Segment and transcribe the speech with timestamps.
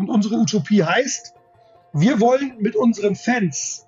[0.00, 1.34] Und unsere Utopie heißt,
[1.92, 3.86] wir wollen mit unseren Fans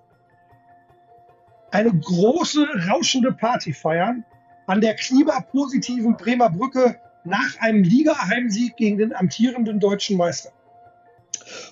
[1.70, 4.22] eine große, rauschende Party feiern
[4.66, 10.50] an der klimapositiven Bremer Brücke nach einem Liga-Heimsieg gegen den amtierenden deutschen Meister.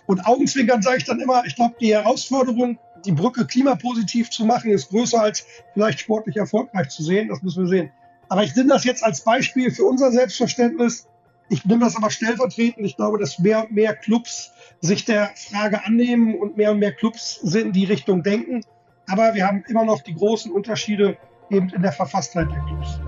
[0.06, 4.70] Und augenzwinkern sage ich dann immer, ich glaube, die Herausforderung, die Brücke klimapositiv zu machen,
[4.70, 5.44] ist größer als
[5.74, 7.28] vielleicht sportlich erfolgreich zu sehen.
[7.28, 7.92] Das müssen wir sehen.
[8.30, 11.09] Aber ich nehme das jetzt als Beispiel für unser Selbstverständnis.
[11.52, 12.86] Ich nehme das aber stellvertretend.
[12.86, 16.92] Ich glaube, dass mehr und mehr Clubs sich der Frage annehmen und mehr und mehr
[16.92, 18.60] Clubs in die Richtung denken.
[19.08, 21.18] Aber wir haben immer noch die großen Unterschiede
[21.50, 23.00] eben in der Verfasstheit der Clubs.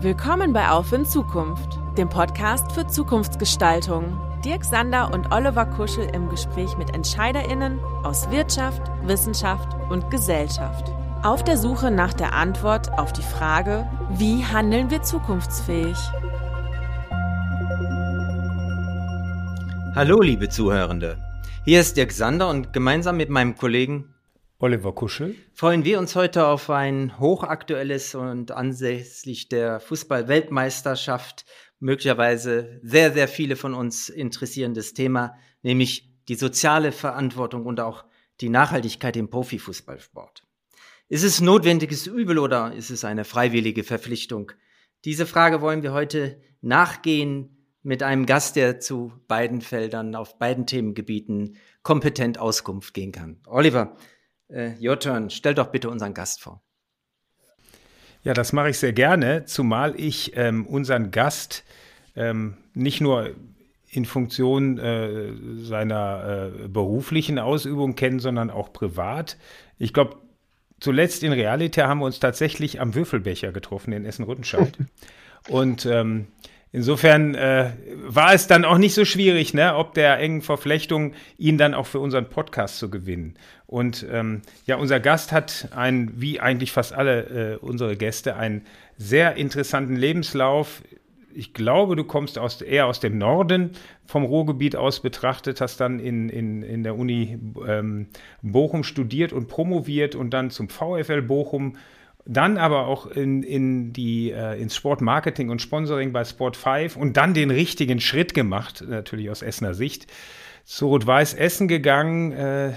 [0.00, 4.18] Willkommen bei Auf in Zukunft, dem Podcast für Zukunftsgestaltung.
[4.42, 10.90] Dirk Sander und Oliver Kuschel im Gespräch mit EntscheiderInnen aus Wirtschaft, Wissenschaft und Gesellschaft.
[11.22, 15.98] Auf der Suche nach der Antwort auf die Frage, wie handeln wir zukunftsfähig?
[19.94, 21.18] Hallo, liebe Zuhörende.
[21.66, 24.14] Hier ist Dirk Sander und gemeinsam mit meinem Kollegen
[24.58, 31.44] Oliver Kuschel freuen wir uns heute auf ein hochaktuelles und ansässlich der Fußball-Weltmeisterschaft
[31.78, 38.06] möglicherweise sehr, sehr viele von uns interessierendes Thema, nämlich die soziale Verantwortung und auch
[38.40, 40.42] die Nachhaltigkeit im Profifußballsport.
[41.10, 44.52] Ist es notwendiges Übel oder ist es eine freiwillige Verpflichtung?
[45.04, 47.51] Diese Frage wollen wir heute nachgehen
[47.82, 53.40] mit einem Gast, der zu beiden Feldern, auf beiden Themengebieten kompetent Auskunft gehen kann.
[53.46, 53.96] Oliver,
[54.48, 55.30] äh, your turn.
[55.30, 56.62] Stell doch bitte unseren Gast vor.
[58.24, 61.64] Ja, das mache ich sehr gerne, zumal ich ähm, unseren Gast
[62.14, 63.34] ähm, nicht nur
[63.90, 65.32] in Funktion äh,
[65.64, 69.36] seiner äh, beruflichen Ausübung kenne, sondern auch privat.
[69.78, 70.16] Ich glaube,
[70.80, 74.78] zuletzt in Realita haben wir uns tatsächlich am Würfelbecher getroffen in Essen-Rüttenscheid.
[75.48, 76.28] Und ähm,
[76.74, 77.70] Insofern äh,
[78.06, 81.86] war es dann auch nicht so schwierig, ne, ob der engen Verflechtung, ihn dann auch
[81.86, 83.34] für unseren Podcast zu gewinnen.
[83.66, 88.62] Und ähm, ja, unser Gast hat einen, wie eigentlich fast alle äh, unsere Gäste, einen
[88.96, 90.82] sehr interessanten Lebenslauf.
[91.34, 93.72] Ich glaube, du kommst aus, eher aus dem Norden
[94.06, 98.08] vom Ruhrgebiet aus betrachtet, hast dann in, in, in der Uni ähm,
[98.40, 101.74] Bochum studiert und promoviert und dann zum VfL Bochum
[102.24, 107.16] dann aber auch in, in die, äh, ins Sportmarketing und Sponsoring bei Sport 5 und
[107.16, 110.06] dann den richtigen Schritt gemacht, natürlich aus Essener Sicht,
[110.64, 112.72] zu Rot-Weiß Essen gegangen, äh,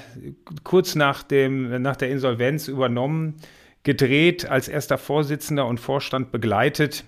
[0.63, 3.35] kurz nach, dem, nach der Insolvenz übernommen,
[3.83, 7.03] gedreht, als erster Vorsitzender und Vorstand begleitet.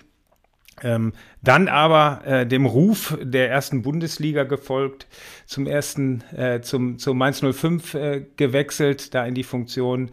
[0.80, 1.12] Ähm,
[1.42, 5.08] dann aber äh, dem Ruf der ersten Bundesliga gefolgt,
[5.44, 10.12] zum ersten, äh, zum, zum Mainz 05 äh, gewechselt, da in die Funktion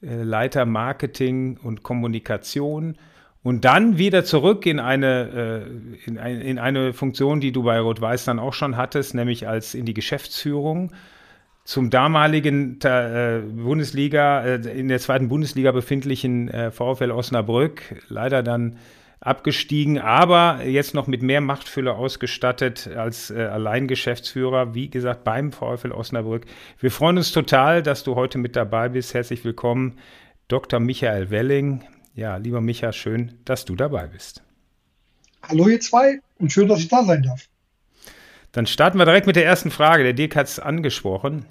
[0.00, 2.96] Leiter Marketing und Kommunikation
[3.42, 7.78] und dann wieder zurück in eine, äh, in, ein, in eine Funktion, die du bei
[7.78, 10.92] Rot-Weiß dann auch schon hattest, nämlich als in die Geschäftsführung
[11.64, 18.76] zum damaligen äh, Bundesliga, äh, in der zweiten Bundesliga befindlichen äh, VfL Osnabrück, leider dann
[19.20, 25.92] abgestiegen, aber jetzt noch mit mehr Machtfülle ausgestattet als äh, Alleingeschäftsführer, wie gesagt, beim VfL
[25.92, 26.46] Osnabrück.
[26.78, 29.12] Wir freuen uns total, dass du heute mit dabei bist.
[29.12, 29.98] Herzlich willkommen,
[30.48, 30.80] Dr.
[30.80, 31.84] Michael Welling.
[32.14, 34.42] Ja, lieber Micha, schön, dass du dabei bist.
[35.48, 37.46] Hallo ihr zwei und schön, dass ich da sein darf.
[38.52, 40.02] Dann starten wir direkt mit der ersten Frage.
[40.02, 41.44] Der Dirk hat es angesprochen.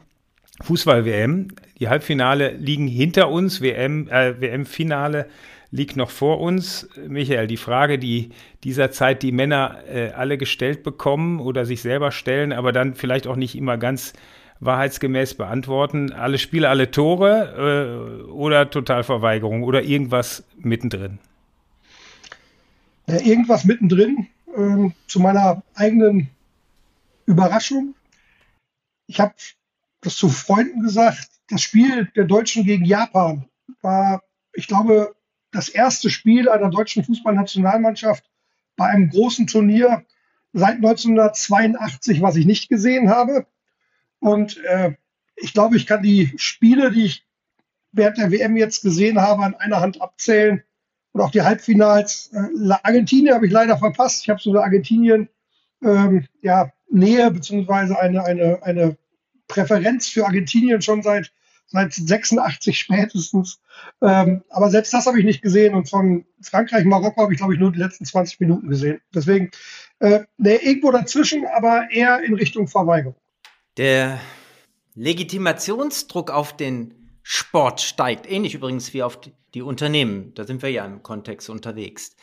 [0.61, 1.47] Fußball-WM.
[1.79, 3.61] Die Halbfinale liegen hinter uns.
[3.61, 5.27] WM, äh, WM-Finale
[5.71, 6.87] liegt noch vor uns.
[7.07, 8.29] Michael, die Frage, die
[8.63, 13.27] dieser Zeit die Männer äh, alle gestellt bekommen oder sich selber stellen, aber dann vielleicht
[13.27, 14.13] auch nicht immer ganz
[14.59, 16.11] wahrheitsgemäß beantworten.
[16.11, 21.19] Alle Spiele, alle Tore äh, oder Totalverweigerung oder irgendwas mittendrin?
[23.07, 24.27] Ja, irgendwas mittendrin.
[24.55, 26.29] Ähm, zu meiner eigenen
[27.25, 27.95] Überraschung.
[29.07, 29.33] Ich habe
[30.01, 31.29] das zu Freunden gesagt.
[31.49, 33.45] Das Spiel der Deutschen gegen Japan
[33.81, 34.21] war,
[34.53, 35.15] ich glaube,
[35.51, 38.23] das erste Spiel einer deutschen Fußballnationalmannschaft
[38.75, 40.05] bei einem großen Turnier
[40.53, 43.45] seit 1982, was ich nicht gesehen habe.
[44.19, 44.93] Und äh,
[45.35, 47.25] ich glaube, ich kann die Spiele, die ich
[47.91, 50.63] während der WM jetzt gesehen habe, an einer Hand abzählen.
[51.11, 52.31] Und auch die Halbfinals.
[52.33, 54.23] Äh, Argentinien habe ich leider verpasst.
[54.23, 55.29] Ich habe so eine Argentinien
[55.83, 58.97] ähm, ja, Nähe beziehungsweise eine, eine, eine
[59.47, 61.31] Präferenz für Argentinien schon seit
[61.69, 63.59] seit 86 spätestens.
[64.01, 67.53] Ähm, aber selbst das habe ich nicht gesehen und von Frankreich, Marokko habe ich, glaube
[67.53, 69.01] ich, nur die letzten 20 Minuten gesehen.
[69.13, 69.51] Deswegen,
[69.99, 73.15] äh, nee, irgendwo dazwischen, aber eher in Richtung Verweigerung.
[73.77, 74.19] Der
[74.95, 76.93] Legitimationsdruck auf den
[77.23, 79.19] Sport steigt, ähnlich übrigens wie auf
[79.53, 80.33] die Unternehmen.
[80.33, 82.15] Da sind wir ja im Kontext unterwegs.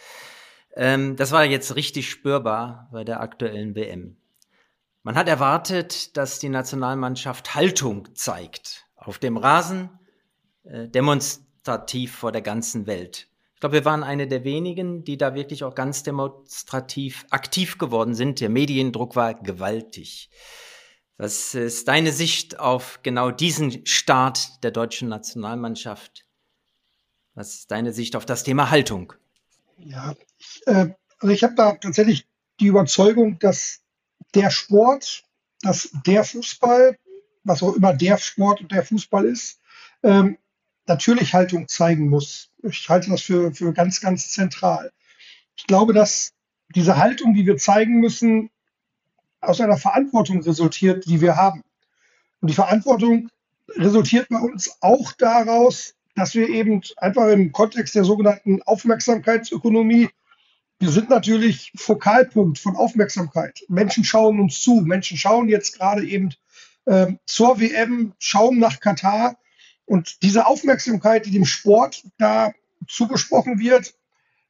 [0.75, 4.17] Ähm, das war jetzt richtig spürbar bei der aktuellen WM.
[5.03, 8.86] Man hat erwartet, dass die Nationalmannschaft Haltung zeigt.
[9.07, 9.89] Auf dem Rasen,
[10.65, 13.29] äh, demonstrativ vor der ganzen Welt.
[13.55, 18.15] Ich glaube, wir waren eine der wenigen, die da wirklich auch ganz demonstrativ aktiv geworden
[18.15, 18.41] sind.
[18.41, 20.29] Der Mediendruck war gewaltig.
[21.17, 26.27] Was ist deine Sicht auf genau diesen Start der deutschen Nationalmannschaft?
[27.35, 29.15] Was ist deine Sicht auf das Thema Haltung?
[29.79, 32.27] Ja, ich, äh, also ich habe da tatsächlich
[32.61, 33.81] die Überzeugung, dass
[34.35, 35.23] der Sport,
[35.63, 36.99] dass der Fußball,
[37.47, 39.61] was auch immer der Sport und der Fußball ist,
[40.03, 40.37] ähm,
[40.87, 42.51] natürlich Haltung zeigen muss.
[42.63, 44.93] Ich halte das für, für ganz, ganz zentral.
[45.57, 46.33] Ich glaube, dass
[46.75, 48.51] diese Haltung, die wir zeigen müssen,
[49.41, 51.63] aus einer Verantwortung resultiert, die wir haben.
[52.41, 53.29] Und die Verantwortung
[53.69, 60.09] resultiert bei uns auch daraus, dass wir eben einfach im Kontext der sogenannten Aufmerksamkeitsökonomie,
[60.79, 63.65] wir sind natürlich Fokalpunkt von Aufmerksamkeit.
[63.69, 64.83] Menschen schauen uns zu.
[64.83, 66.35] Menschen schauen jetzt gerade eben
[66.87, 69.37] äh, zur WM, schauen nach Katar.
[69.85, 72.53] Und diese Aufmerksamkeit, die dem Sport da
[72.89, 73.95] zugesprochen wird,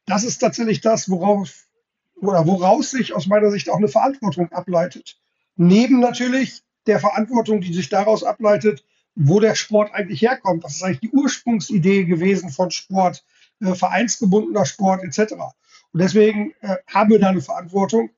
[0.07, 1.67] das ist tatsächlich das, worauf
[2.17, 5.19] oder woraus sich aus meiner Sicht auch eine Verantwortung ableitet.
[5.57, 8.85] Neben natürlich der Verantwortung, die sich daraus ableitet,
[9.15, 10.65] wo der Sport eigentlich herkommt.
[10.65, 13.25] Was ist eigentlich die Ursprungsidee gewesen von Sport,
[13.61, 15.33] äh, vereinsgebundener Sport etc.
[15.93, 18.11] Und deswegen äh, haben wir da eine Verantwortung.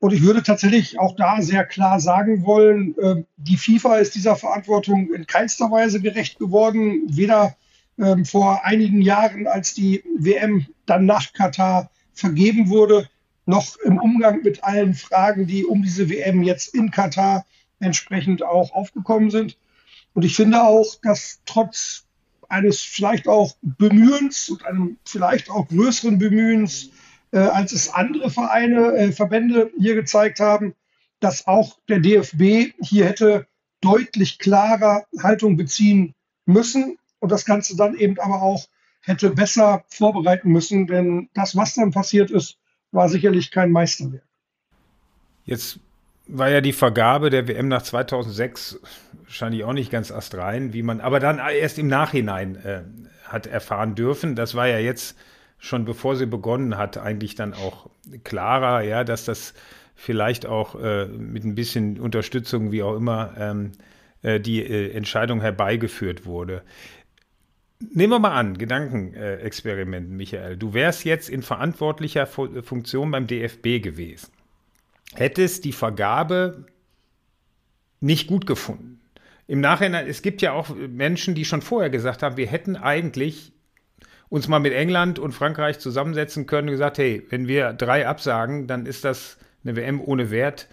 [0.00, 4.36] Und ich würde tatsächlich auch da sehr klar sagen wollen, äh, die FIFA ist dieser
[4.36, 7.02] Verantwortung in keinster Weise gerecht geworden.
[7.08, 7.56] Weder
[7.98, 13.08] ähm, vor einigen Jahren, als die WM dann nach Katar vergeben wurde,
[13.46, 17.44] noch im Umgang mit allen Fragen, die um diese WM jetzt in Katar
[17.80, 19.56] entsprechend auch aufgekommen sind.
[20.14, 22.04] Und ich finde auch, dass trotz
[22.48, 26.90] eines vielleicht auch Bemühens und einem vielleicht auch größeren Bemühens,
[27.32, 30.74] äh, als es andere Vereine, äh, Verbände hier gezeigt haben,
[31.20, 33.46] dass auch der DFB hier hätte
[33.80, 36.14] deutlich klarer Haltung beziehen
[36.46, 38.66] müssen und das Ganze dann eben aber auch
[39.02, 42.58] hätte besser vorbereiten müssen, denn das, was dann passiert ist,
[42.90, 44.24] war sicherlich kein Meisterwerk.
[45.44, 45.80] Jetzt
[46.26, 48.80] war ja die Vergabe der WM nach 2006
[49.22, 52.82] wahrscheinlich auch nicht ganz astrein, wie man, aber dann erst im Nachhinein äh,
[53.24, 54.36] hat erfahren dürfen.
[54.36, 55.16] Das war ja jetzt
[55.58, 57.90] schon bevor sie begonnen hat, eigentlich dann auch
[58.24, 59.54] klarer, ja, dass das
[59.94, 63.72] vielleicht auch äh, mit ein bisschen Unterstützung, wie auch immer, ähm,
[64.22, 66.62] äh, die äh, Entscheidung herbeigeführt wurde.
[67.80, 70.56] Nehmen wir mal an, Gedankenexperiment, Michael.
[70.56, 74.32] Du wärst jetzt in verantwortlicher Funktion beim DFB gewesen.
[75.14, 76.66] Hättest die Vergabe
[78.00, 79.00] nicht gut gefunden.
[79.46, 83.52] Im Nachhinein, es gibt ja auch Menschen, die schon vorher gesagt haben, wir hätten eigentlich
[84.28, 88.66] uns mal mit England und Frankreich zusammensetzen können und gesagt, hey, wenn wir drei absagen,
[88.66, 90.68] dann ist das eine WM ohne Wert.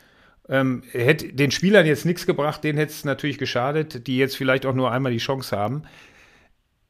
[0.48, 4.66] Ähm, hätte den Spielern jetzt nichts gebracht, denen hätte es natürlich geschadet, die jetzt vielleicht
[4.66, 5.84] auch nur einmal die Chance haben.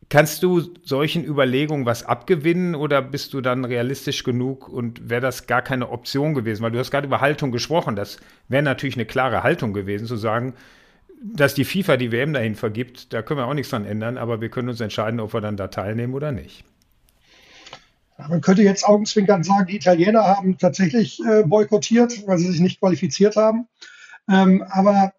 [0.10, 5.48] Kannst du solchen Überlegungen was abgewinnen oder bist du dann realistisch genug und wäre das
[5.48, 6.62] gar keine Option gewesen?
[6.62, 7.96] Weil du hast gerade über Haltung gesprochen.
[7.96, 10.54] Das wäre natürlich eine klare Haltung gewesen, zu sagen,
[11.22, 14.42] dass die FIFA die WM dahin vergibt, da können wir auch nichts dran ändern, aber
[14.42, 16.64] wir können uns entscheiden, ob wir dann da teilnehmen oder nicht.
[18.18, 22.80] Man könnte jetzt augenzwinkern sagen, die Italiener haben tatsächlich äh, boykottiert, weil sie sich nicht
[22.80, 23.68] qualifiziert haben.
[24.30, 25.14] Ähm, aber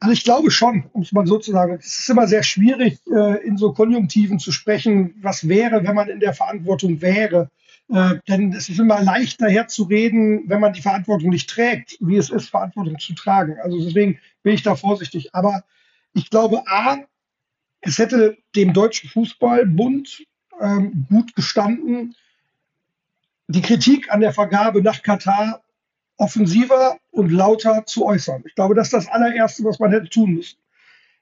[0.00, 2.98] also ich glaube schon, um es mal so zu sagen, es ist immer sehr schwierig,
[3.10, 7.50] äh, in so Konjunktiven zu sprechen, was wäre, wenn man in der Verantwortung wäre.
[7.88, 12.30] Äh, denn es ist immer leichter herzureden, wenn man die Verantwortung nicht trägt, wie es
[12.30, 13.58] ist, Verantwortung zu tragen.
[13.62, 15.34] Also deswegen bin ich da vorsichtig.
[15.34, 15.64] Aber
[16.14, 16.98] ich glaube, A,
[17.80, 20.24] es hätte dem Deutschen Fußballbund
[20.60, 22.14] ähm, gut gestanden,
[23.48, 25.62] die Kritik an der Vergabe nach Katar
[26.16, 28.44] offensiver und lauter zu äußern.
[28.46, 30.58] Ich glaube, das ist das allererste, was man hätte tun müssen.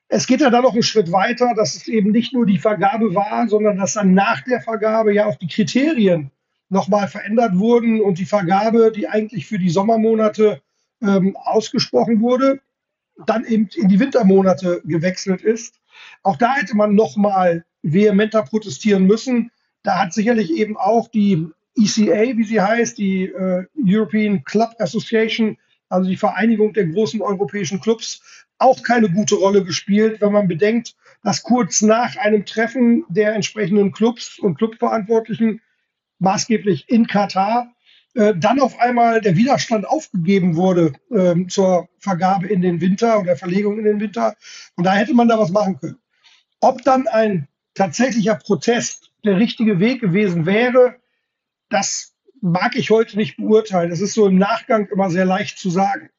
[0.09, 3.15] Es geht ja dann noch einen Schritt weiter, dass es eben nicht nur die Vergabe
[3.15, 6.31] war, sondern dass dann nach der Vergabe ja auch die Kriterien
[6.73, 10.63] nochmal verändert wurden und die Vergabe, die eigentlich für die Sommermonate
[11.03, 12.61] ähm, ausgesprochen wurde,
[13.27, 15.75] dann eben in die Wintermonate gewechselt ist.
[16.23, 19.51] Auch da hätte man nochmal vehementer protestieren müssen.
[19.83, 25.59] Da hat sicherlich eben auch die ECA, wie sie heißt, die äh, European Club Association,
[25.91, 30.95] also die Vereinigung der großen europäischen Clubs, auch keine gute Rolle gespielt, wenn man bedenkt,
[31.23, 35.61] dass kurz nach einem Treffen der entsprechenden Clubs und Clubverantwortlichen,
[36.23, 37.73] maßgeblich in Katar,
[38.15, 43.37] äh, dann auf einmal der Widerstand aufgegeben wurde äh, zur Vergabe in den Winter oder
[43.37, 44.37] Verlegung in den Winter.
[44.77, 45.99] Und da hätte man da was machen können.
[46.61, 50.97] Ob dann ein tatsächlicher Protest der richtige Weg gewesen wäre,
[51.71, 53.91] das mag ich heute nicht beurteilen.
[53.91, 56.11] Das ist so im Nachgang immer sehr leicht zu sagen.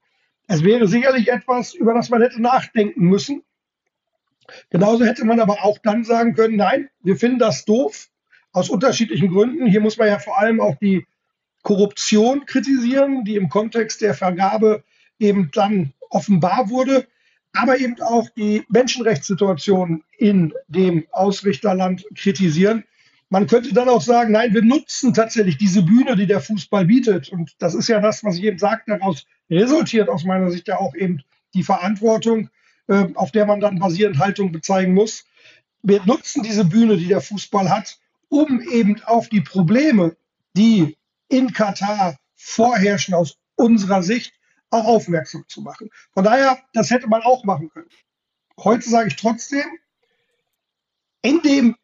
[0.47, 3.43] Es wäre sicherlich etwas, über das man hätte nachdenken müssen.
[4.69, 8.09] Genauso hätte man aber auch dann sagen können, nein, wir finden das doof,
[8.53, 9.65] aus unterschiedlichen Gründen.
[9.65, 11.05] Hier muss man ja vor allem auch die
[11.63, 14.83] Korruption kritisieren, die im Kontext der Vergabe
[15.19, 17.07] eben dann offenbar wurde,
[17.53, 22.83] aber eben auch die Menschenrechtssituation in dem Ausrichterland kritisieren.
[23.29, 27.29] Man könnte dann auch sagen, nein, wir nutzen tatsächlich diese Bühne, die der Fußball bietet.
[27.29, 30.77] Und das ist ja das, was ich eben sagte, daraus resultiert aus meiner Sicht ja
[30.77, 32.49] auch eben die Verantwortung,
[32.87, 35.25] äh, auf der man dann basierend Haltung bezeigen muss.
[35.81, 37.97] Wir nutzen diese Bühne, die der Fußball hat,
[38.33, 40.17] um eben auf die Probleme,
[40.57, 40.97] die
[41.27, 44.33] in Katar vorherrschen, aus unserer Sicht
[44.71, 45.91] auch aufmerksam zu machen.
[46.15, 47.89] Von daher, das hätte man auch machen können.
[48.57, 49.65] Heute sage ich trotzdem,
[51.21, 51.75] in dem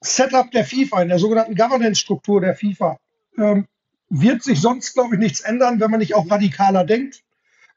[0.00, 2.98] Setup der FIFA, in der sogenannten Governance-Struktur der FIFA,
[3.38, 3.68] ähm,
[4.10, 7.22] wird sich sonst, glaube ich, nichts ändern, wenn man nicht auch radikaler denkt.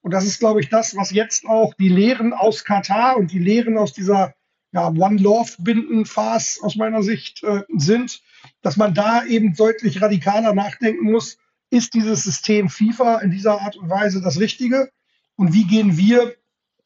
[0.01, 3.39] Und das ist, glaube ich, das, was jetzt auch die Lehren aus Katar und die
[3.39, 4.33] Lehren aus dieser
[4.71, 8.21] ja, One Love binden Phase aus meiner Sicht äh, sind,
[8.61, 11.37] dass man da eben deutlich radikaler nachdenken muss,
[11.69, 14.89] ist dieses System FIFA in dieser Art und Weise das Richtige?
[15.35, 16.35] Und wie gehen wir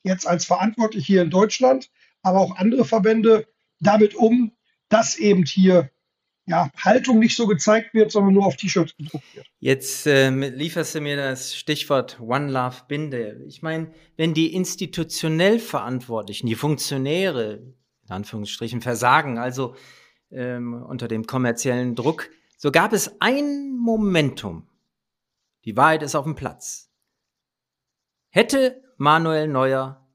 [0.04, 1.90] jetzt als verantwortlich hier in Deutschland,
[2.24, 3.48] aber auch andere Verbände
[3.80, 4.52] damit um,
[4.90, 5.90] dass eben hier
[6.52, 9.48] ja, Haltung nicht so gezeigt wird, sondern nur auf T-Shirts gedruckt wird.
[9.60, 13.44] Jetzt äh, lieferst du mir das Stichwort One Love Binde.
[13.48, 19.76] Ich meine, wenn die institutionell Verantwortlichen, die Funktionäre, in Anführungsstrichen, versagen, also
[20.30, 24.68] ähm, unter dem kommerziellen Druck, so gab es ein Momentum.
[25.64, 26.92] Die Wahrheit ist auf dem Platz.
[28.30, 30.06] Hätte Manuel Neuer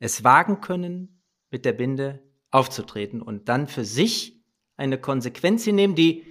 [0.00, 4.39] es wagen können, mit der Binde aufzutreten und dann für sich
[4.80, 6.24] eine Konsequenz hinnehmen, die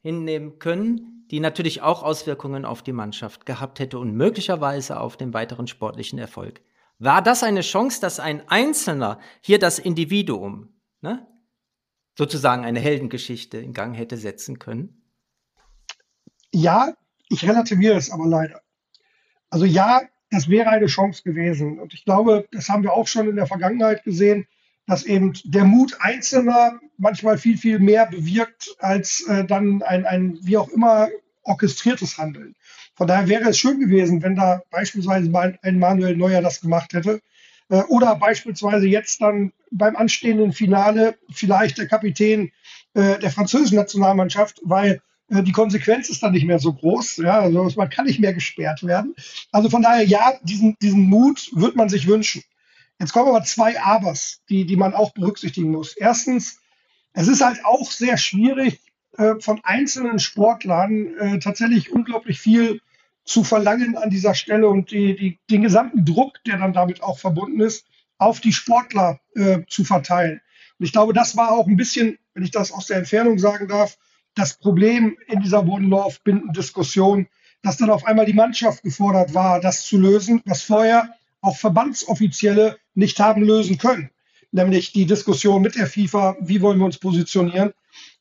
[0.00, 5.34] hinnehmen können, die natürlich auch Auswirkungen auf die Mannschaft gehabt hätte und möglicherweise auf den
[5.34, 6.62] weiteren sportlichen Erfolg.
[6.98, 10.68] War das eine Chance, dass ein Einzelner hier das Individuum,
[11.00, 11.26] ne,
[12.16, 15.02] sozusagen eine Heldengeschichte in Gang hätte setzen können?
[16.52, 16.94] Ja,
[17.28, 18.62] ich relativiere es aber leider.
[19.50, 21.78] Also ja, das wäre eine Chance gewesen.
[21.80, 24.46] Und ich glaube, das haben wir auch schon in der Vergangenheit gesehen
[24.90, 30.36] dass eben der Mut Einzelner manchmal viel, viel mehr bewirkt als äh, dann ein, ein,
[30.42, 31.08] wie auch immer,
[31.44, 32.56] orchestriertes Handeln.
[32.96, 35.30] Von daher wäre es schön gewesen, wenn da beispielsweise
[35.62, 37.20] ein Manuel Neuer das gemacht hätte.
[37.68, 42.50] Äh, oder beispielsweise jetzt dann beim anstehenden Finale vielleicht der Kapitän
[42.94, 47.18] äh, der französischen Nationalmannschaft, weil äh, die Konsequenz ist dann nicht mehr so groß.
[47.18, 49.14] Ja, also man kann nicht mehr gesperrt werden.
[49.52, 52.42] Also von daher, ja, diesen, diesen Mut wird man sich wünschen.
[53.00, 55.96] Jetzt kommen aber zwei Abers, die, die man auch berücksichtigen muss.
[55.96, 56.60] Erstens,
[57.14, 58.80] es ist halt auch sehr schwierig,
[59.16, 62.82] äh, von einzelnen Sportlern äh, tatsächlich unglaublich viel
[63.24, 67.18] zu verlangen an dieser Stelle und die, die, den gesamten Druck, der dann damit auch
[67.18, 67.86] verbunden ist,
[68.18, 70.42] auf die Sportler äh, zu verteilen.
[70.78, 73.66] Und ich glaube, das war auch ein bisschen, wenn ich das aus der Entfernung sagen
[73.66, 73.96] darf,
[74.34, 77.28] das Problem in dieser One-Love-Binden-Diskussion,
[77.62, 82.78] dass dann auf einmal die Mannschaft gefordert war, das zu lösen, was vorher auch Verbandsoffizielle
[82.94, 84.10] nicht haben lösen können.
[84.52, 87.72] Nämlich die Diskussion mit der FIFA, wie wollen wir uns positionieren.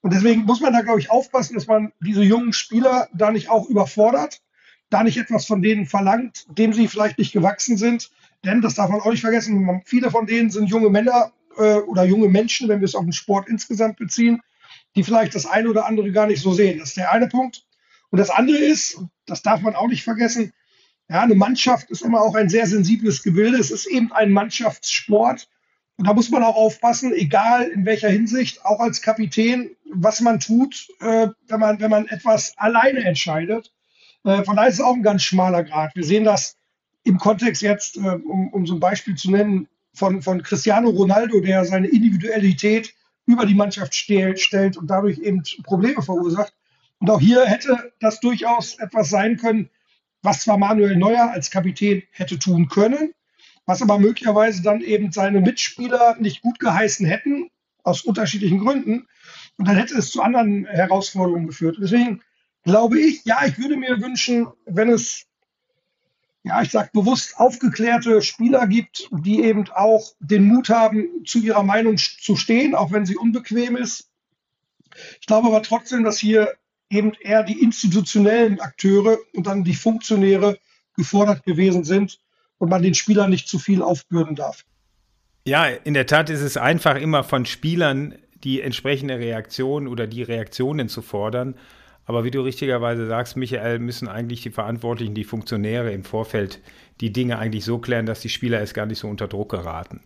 [0.01, 3.49] Und deswegen muss man da, glaube ich, aufpassen, dass man diese jungen Spieler da nicht
[3.49, 4.41] auch überfordert,
[4.89, 8.11] da nicht etwas von denen verlangt, dem sie vielleicht nicht gewachsen sind.
[8.45, 12.05] Denn, das darf man auch nicht vergessen, viele von denen sind junge Männer äh, oder
[12.05, 14.41] junge Menschen, wenn wir es auf den Sport insgesamt beziehen,
[14.95, 16.79] die vielleicht das eine oder andere gar nicht so sehen.
[16.79, 17.65] Das ist der eine Punkt.
[18.11, 20.53] Und das andere ist, das darf man auch nicht vergessen,
[21.09, 23.57] ja, eine Mannschaft ist immer auch ein sehr sensibles Gebilde.
[23.57, 25.49] Es ist eben ein Mannschaftssport.
[25.97, 30.39] Und da muss man auch aufpassen, egal in welcher Hinsicht, auch als Kapitän, was man
[30.39, 33.73] tut, äh, wenn, man, wenn man etwas alleine entscheidet.
[34.23, 35.95] Äh, von daher ist es auch ein ganz schmaler Grad.
[35.95, 36.57] Wir sehen das
[37.03, 41.41] im Kontext jetzt, äh, um, um so ein Beispiel zu nennen, von, von Cristiano Ronaldo,
[41.41, 42.93] der seine Individualität
[43.25, 46.53] über die Mannschaft stellt, stellt und dadurch eben Probleme verursacht.
[46.99, 49.69] Und auch hier hätte das durchaus etwas sein können,
[50.21, 53.13] was zwar Manuel Neuer als Kapitän hätte tun können,
[53.65, 57.49] was aber möglicherweise dann eben seine Mitspieler nicht gut geheißen hätten,
[57.83, 59.07] aus unterschiedlichen Gründen.
[59.57, 61.77] Und dann hätte es zu anderen Herausforderungen geführt.
[61.81, 62.21] Deswegen
[62.63, 65.25] glaube ich, ja, ich würde mir wünschen, wenn es,
[66.43, 71.63] ja, ich sage bewusst aufgeklärte Spieler gibt, die eben auch den Mut haben, zu ihrer
[71.63, 74.09] Meinung zu stehen, auch wenn sie unbequem ist.
[75.21, 76.53] Ich glaube aber trotzdem, dass hier
[76.89, 80.57] eben eher die institutionellen Akteure und dann die Funktionäre
[80.95, 82.19] gefordert gewesen sind
[82.57, 84.65] und man den Spielern nicht zu viel aufbürden darf.
[85.45, 90.23] Ja, in der Tat ist es einfach immer von Spielern die entsprechende Reaktion oder die
[90.23, 91.55] Reaktionen zu fordern.
[92.05, 96.59] Aber wie du richtigerweise sagst, Michael, müssen eigentlich die Verantwortlichen, die Funktionäre im Vorfeld
[97.01, 100.01] die Dinge eigentlich so klären, dass die Spieler es gar nicht so unter Druck geraten.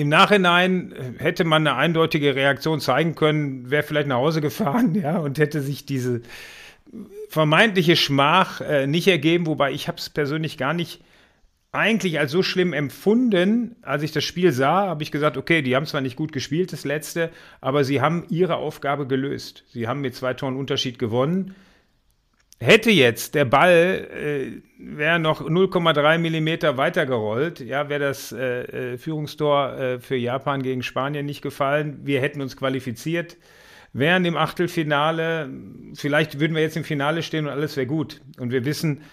[0.00, 5.18] Im Nachhinein hätte man eine eindeutige Reaktion zeigen können, wäre vielleicht nach Hause gefahren, ja,
[5.18, 6.22] und hätte sich diese
[7.28, 11.02] vermeintliche Schmach äh, nicht ergeben, wobei ich habe es persönlich gar nicht
[11.70, 15.76] eigentlich als so schlimm empfunden, als ich das Spiel sah, habe ich gesagt, okay, die
[15.76, 17.28] haben zwar nicht gut gespielt, das letzte,
[17.60, 19.64] aber sie haben ihre Aufgabe gelöst.
[19.68, 21.54] Sie haben mit zwei Toren Unterschied gewonnen.
[22.62, 28.98] Hätte jetzt der Ball äh, wäre noch 0,3 Millimeter weitergerollt, ja, wäre das äh, äh,
[28.98, 32.00] Führungstor äh, für Japan gegen Spanien nicht gefallen.
[32.02, 33.38] Wir hätten uns qualifiziert,
[33.94, 35.48] wären im Achtelfinale.
[35.94, 38.20] Vielleicht würden wir jetzt im Finale stehen und alles wäre gut.
[38.38, 39.04] Und wir wissen,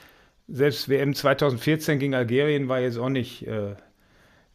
[0.49, 3.75] selbst WM 2014 gegen Algerien war jetzt auch nicht äh,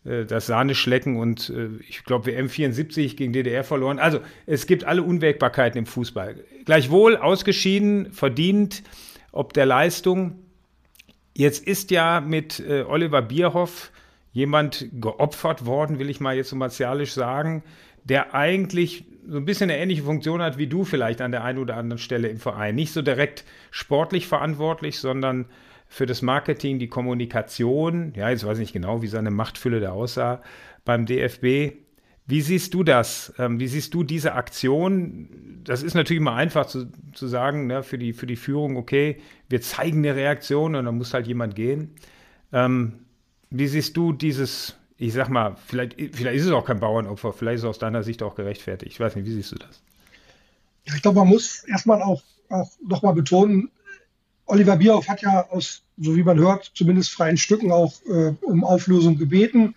[0.05, 3.99] das Sahneschlecken und äh, ich glaube WM 74 gegen DDR verloren.
[3.99, 6.37] Also es gibt alle Unwägbarkeiten im Fußball.
[6.65, 8.83] Gleichwohl ausgeschieden, verdient,
[9.31, 10.39] ob der Leistung.
[11.37, 13.93] Jetzt ist ja mit äh, Oliver Bierhoff
[14.33, 17.63] jemand geopfert worden, will ich mal jetzt so martialisch sagen,
[18.05, 21.59] der eigentlich so ein bisschen eine ähnliche Funktion hat wie du vielleicht an der einen
[21.59, 22.75] oder anderen Stelle im Verein.
[22.75, 25.47] Nicht so direkt sportlich verantwortlich, sondern
[25.93, 28.15] für das Marketing, die Kommunikation.
[28.17, 30.41] Ja, jetzt weiß ich nicht genau, wie seine Machtfülle da aussah
[30.87, 31.77] beim DFB.
[32.27, 33.35] Wie siehst du das?
[33.39, 35.61] Ähm, wie siehst du diese Aktion?
[35.65, 39.21] Das ist natürlich mal einfach zu, zu sagen, ne, für, die, für die Führung, okay,
[39.51, 41.95] wir zeigen eine Reaktion und dann muss halt jemand gehen.
[42.55, 43.05] Ähm,
[43.51, 47.57] wie siehst du dieses, ich sag mal, vielleicht, vielleicht ist es auch kein Bauernopfer, vielleicht
[47.57, 48.93] ist es aus deiner Sicht auch gerechtfertigt.
[48.93, 49.83] Ich weiß nicht, wie siehst du das?
[50.85, 53.71] Ich glaube, man muss erstmal auch, auch nochmal betonen,
[54.53, 58.65] Oliver Bierhoff hat ja aus, so wie man hört, zumindest freien Stücken auch äh, um
[58.65, 59.75] Auflösung gebeten.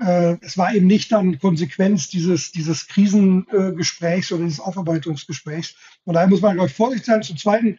[0.00, 5.76] Äh, es war eben nicht dann Konsequenz dieses, dieses Krisengesprächs oder dieses Aufarbeitungsgesprächs.
[6.02, 7.22] Und daher muss man, glaube ich, vorsichtig sein.
[7.22, 7.78] Zum Zweiten,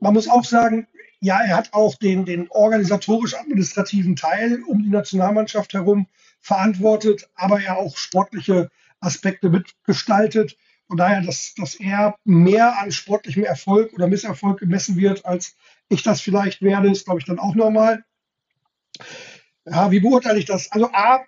[0.00, 0.88] man muss auch sagen,
[1.20, 6.08] ja, er hat auch den, den organisatorisch-administrativen Teil um die Nationalmannschaft herum
[6.40, 10.56] verantwortet, aber ja auch sportliche Aspekte mitgestaltet.
[10.88, 15.56] Von daher, dass, dass er mehr an sportlichem Erfolg oder Misserfolg gemessen wird, als
[15.88, 18.04] ich das vielleicht werde, ist, glaube ich, dann auch normal.
[19.66, 20.70] Ja, wie beurteile ich das?
[20.72, 21.24] Also A,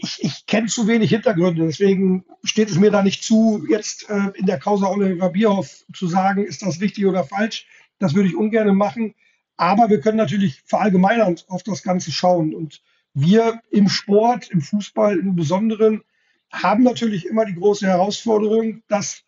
[0.00, 4.30] ich, ich kenne zu wenig Hintergründe, deswegen steht es mir da nicht zu, jetzt äh,
[4.34, 7.66] in der Causa Oliver Bierhoff zu sagen, ist das richtig oder falsch.
[7.98, 9.14] Das würde ich ungern machen.
[9.56, 12.54] Aber wir können natürlich verallgemeinernd auf das Ganze schauen.
[12.54, 12.80] Und
[13.12, 16.02] wir im Sport, im Fußball im Besonderen,
[16.50, 19.24] haben natürlich immer die große Herausforderung, dass,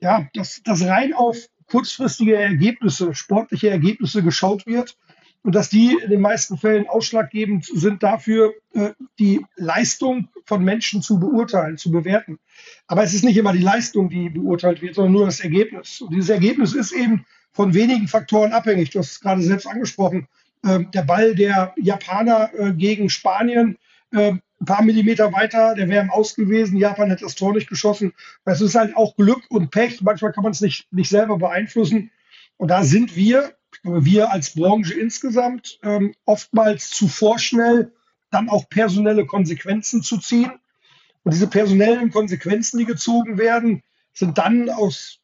[0.00, 1.36] ja, dass, dass rein auf
[1.70, 4.96] kurzfristige Ergebnisse, sportliche Ergebnisse geschaut wird
[5.42, 11.02] und dass die in den meisten Fällen ausschlaggebend sind dafür, äh, die Leistung von Menschen
[11.02, 12.38] zu beurteilen, zu bewerten.
[12.86, 16.00] Aber es ist nicht immer die Leistung, die beurteilt wird, sondern nur das Ergebnis.
[16.00, 18.90] Und dieses Ergebnis ist eben von wenigen Faktoren abhängig.
[18.90, 20.26] Du hast es gerade selbst angesprochen.
[20.64, 23.78] Ähm, der Ball der Japaner äh, gegen Spanien
[24.12, 26.76] ähm, ein paar Millimeter weiter, der wäre im Aus gewesen.
[26.76, 28.12] Japan hätte das Tor nicht geschossen.
[28.44, 30.02] Es ist halt auch Glück und Pech.
[30.02, 32.10] Manchmal kann man es nicht, nicht selber beeinflussen.
[32.56, 37.92] Und da sind wir, wir als Branche insgesamt, ähm, oftmals zu vorschnell,
[38.30, 40.50] dann auch personelle Konsequenzen zu ziehen.
[41.22, 45.20] Und diese personellen Konsequenzen, die gezogen werden, sind dann aus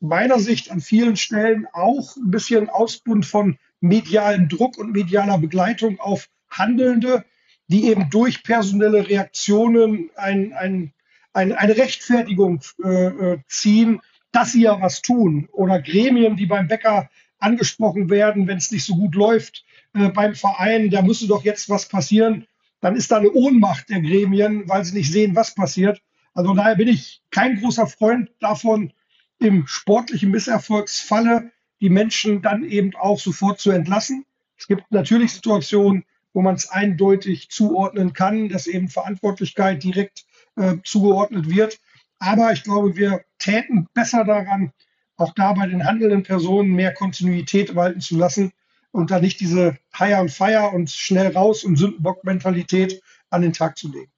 [0.00, 5.98] meiner Sicht an vielen Stellen auch ein bisschen Ausbund von medialem Druck und medialer Begleitung
[5.98, 7.24] auf Handelnde,
[7.68, 10.92] die eben durch personelle Reaktionen ein, ein,
[11.32, 14.00] ein, eine Rechtfertigung äh, äh, ziehen,
[14.32, 15.48] dass sie ja was tun.
[15.52, 20.34] Oder Gremien, die beim Bäcker angesprochen werden, wenn es nicht so gut läuft äh, beim
[20.34, 22.46] Verein, da müsste doch jetzt was passieren.
[22.80, 26.00] Dann ist da eine Ohnmacht der Gremien, weil sie nicht sehen, was passiert.
[26.34, 28.92] Also daher bin ich kein großer Freund davon,
[29.38, 31.50] im sportlichen Misserfolgsfalle
[31.80, 34.24] die Menschen dann eben auch sofort zu entlassen.
[34.58, 36.04] Es gibt natürlich Situationen,
[36.36, 41.80] wo man es eindeutig zuordnen kann, dass eben Verantwortlichkeit direkt äh, zugeordnet wird.
[42.18, 44.70] Aber ich glaube, wir täten besser daran,
[45.16, 48.52] auch da bei den handelnden Personen mehr Kontinuität walten zu lassen
[48.90, 53.78] und da nicht diese Hire und Fire und schnell raus und Sündenbock-Mentalität an den Tag
[53.78, 54.12] zu legen.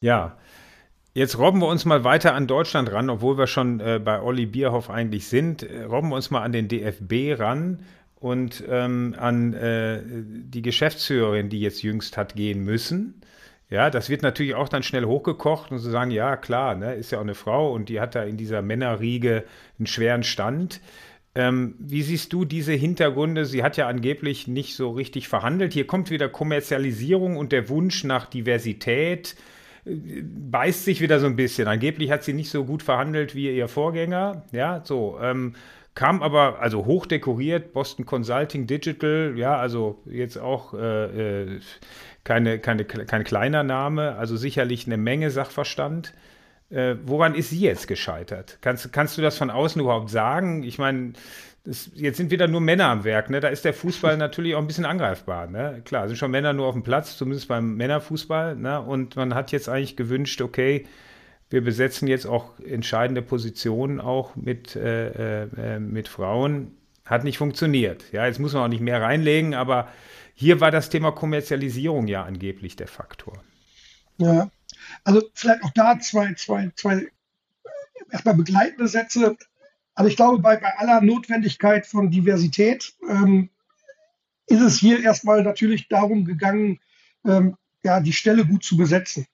[0.00, 0.38] Ja,
[1.12, 4.44] Jetzt robben wir uns mal weiter an Deutschland ran, obwohl wir schon äh, bei Olli
[4.44, 5.62] Bierhoff eigentlich sind.
[5.62, 7.82] Äh, robben wir uns mal an den DFB ran
[8.18, 13.20] und ähm, an äh, die Geschäftsführerin, die jetzt jüngst hat gehen müssen.
[13.68, 16.94] Ja, das wird natürlich auch dann schnell hochgekocht und zu so sagen, ja klar, ne,
[16.94, 19.44] ist ja auch eine Frau und die hat da in dieser Männerriege
[19.78, 20.80] einen schweren Stand.
[21.34, 23.44] Ähm, wie siehst du diese Hintergründe?
[23.44, 25.74] Sie hat ja angeblich nicht so richtig verhandelt.
[25.74, 29.36] Hier kommt wieder Kommerzialisierung und der Wunsch nach Diversität.
[29.84, 31.68] beißt sich wieder so ein bisschen.
[31.68, 34.44] Angeblich hat sie nicht so gut verhandelt wie ihr Vorgänger.
[34.52, 35.18] Ja, so.
[35.20, 35.54] Ähm,
[35.96, 41.60] kam aber, also hochdekoriert, Boston Consulting Digital, ja, also jetzt auch äh, äh
[42.22, 46.12] keine, keine, kein kleiner Name, also sicherlich eine Menge Sachverstand.
[46.70, 48.58] Äh, woran ist sie jetzt gescheitert?
[48.62, 50.64] Kannst, kannst du das von außen überhaupt sagen?
[50.64, 51.12] Ich meine,
[51.62, 53.38] das, jetzt sind wieder nur Männer am Werk, ne?
[53.38, 55.82] Da ist der Fußball natürlich auch ein bisschen angreifbar, ne?
[55.84, 58.82] Klar, sind schon Männer nur auf dem Platz, zumindest beim Männerfußball, ne?
[58.82, 60.84] Und man hat jetzt eigentlich gewünscht, okay,
[61.48, 66.76] wir besetzen jetzt auch entscheidende Positionen auch mit, äh, äh, mit Frauen.
[67.04, 68.04] Hat nicht funktioniert.
[68.12, 69.88] Ja, jetzt muss man auch nicht mehr reinlegen, aber
[70.34, 73.42] hier war das Thema Kommerzialisierung ja angeblich der Faktor.
[74.18, 74.50] Ja,
[75.04, 77.06] also vielleicht auch da zwei, zwei, zwei
[78.10, 79.36] erstmal begleitende Sätze.
[79.94, 83.50] Also ich glaube, bei, bei aller Notwendigkeit von Diversität ähm,
[84.46, 86.80] ist es hier erstmal natürlich darum gegangen,
[87.24, 89.26] ähm, ja, die Stelle gut zu besetzen.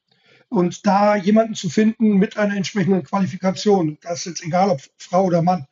[0.53, 5.25] Und da jemanden zu finden mit einer entsprechenden Qualifikation, das ist jetzt egal, ob Frau
[5.25, 5.67] oder Mann,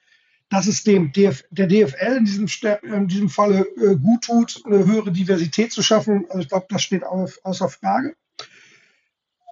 [0.49, 2.49] dass es dem DF, der DFL in diesem,
[2.83, 6.25] in diesem Falle äh, gut tut, eine höhere Diversität zu schaffen.
[6.31, 8.17] Also ich glaube, das steht auf, außer Frage.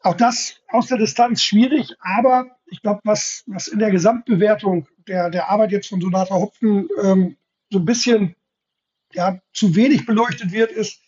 [0.03, 5.29] Auch das aus der Distanz schwierig, aber ich glaube, was, was in der Gesamtbewertung der,
[5.29, 7.37] der Arbeit jetzt von Sonata Hopfen ähm,
[7.71, 8.35] so ein bisschen
[9.12, 11.03] ja, zu wenig beleuchtet wird, ist,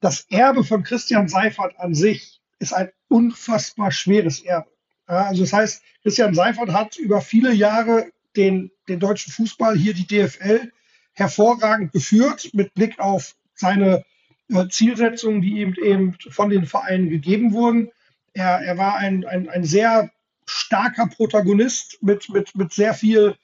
[0.00, 4.70] das Erbe von Christian Seifert an sich ist ein unfassbar schweres Erbe.
[5.06, 10.06] Also das heißt, Christian Seifert hat über viele Jahre den, den deutschen Fußball, hier die
[10.06, 10.72] DFL,
[11.12, 14.04] hervorragend geführt mit Blick auf seine
[14.50, 17.90] äh, Zielsetzungen, die ihm eben von den Vereinen gegeben wurden.
[18.34, 20.10] Er, er war ein, ein, ein sehr
[20.44, 23.36] starker Protagonist mit, mit, mit sehr viel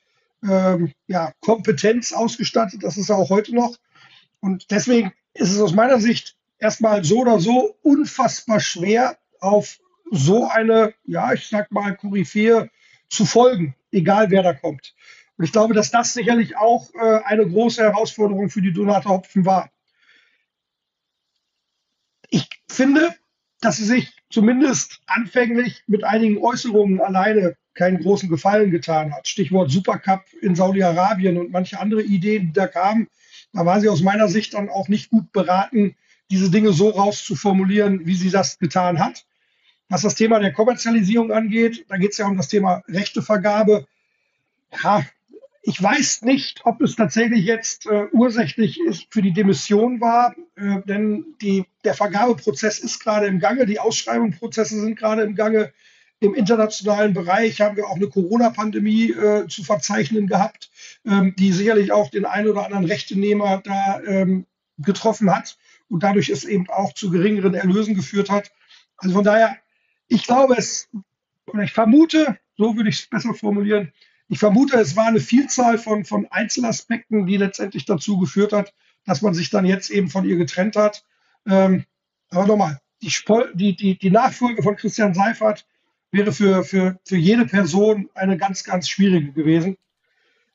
[0.42, 2.82] ähm, ja, Kompetenz ausgestattet.
[2.82, 3.76] Das ist er auch heute noch.
[4.40, 9.78] Und deswegen ist es aus meiner Sicht erstmal so oder so unfassbar schwer, auf
[10.10, 12.70] so eine, ja, ich sag mal, Koryphäe
[13.08, 14.94] zu folgen, egal wer da kommt.
[15.36, 19.44] Und ich glaube, dass das sicherlich auch äh, eine große Herausforderung für die Donata Hopfen
[19.44, 19.70] war.
[22.30, 23.14] Ich finde,
[23.60, 29.26] dass sie sich zumindest anfänglich mit einigen Äußerungen alleine keinen großen Gefallen getan hat.
[29.26, 33.08] Stichwort Supercup in Saudi-Arabien und manche andere Ideen, die da kamen.
[33.52, 35.96] Da war sie aus meiner Sicht dann auch nicht gut beraten,
[36.32, 39.26] diese Dinge so rauszuformulieren, wie sie das getan hat.
[39.90, 43.86] Was das Thema der Kommerzialisierung angeht, da geht es ja um das Thema Rechtevergabe.
[44.82, 45.04] Ja,
[45.60, 50.80] ich weiß nicht, ob es tatsächlich jetzt äh, ursächlich ist für die Demission war, äh,
[50.86, 55.70] denn die, der Vergabeprozess ist gerade im Gange, die Ausschreibungsprozesse sind gerade im Gange.
[56.20, 60.70] Im internationalen Bereich haben wir auch eine Corona-Pandemie äh, zu verzeichnen gehabt,
[61.04, 64.46] ähm, die sicherlich auch den einen oder anderen Rechtenehmer da ähm,
[64.78, 65.58] getroffen hat
[65.92, 68.50] und dadurch es eben auch zu geringeren Erlösen geführt hat.
[68.96, 69.58] Also von daher,
[70.08, 70.88] ich glaube es,
[71.46, 73.92] oder ich vermute, so würde ich es besser formulieren,
[74.28, 78.72] ich vermute, es war eine Vielzahl von, von Einzelaspekten, die letztendlich dazu geführt hat,
[79.04, 81.04] dass man sich dann jetzt eben von ihr getrennt hat.
[81.46, 81.84] Ähm,
[82.30, 83.12] aber nochmal, die,
[83.52, 85.66] die, die, die Nachfolge von Christian Seifert
[86.10, 89.76] wäre für, für, für jede Person eine ganz, ganz schwierige gewesen.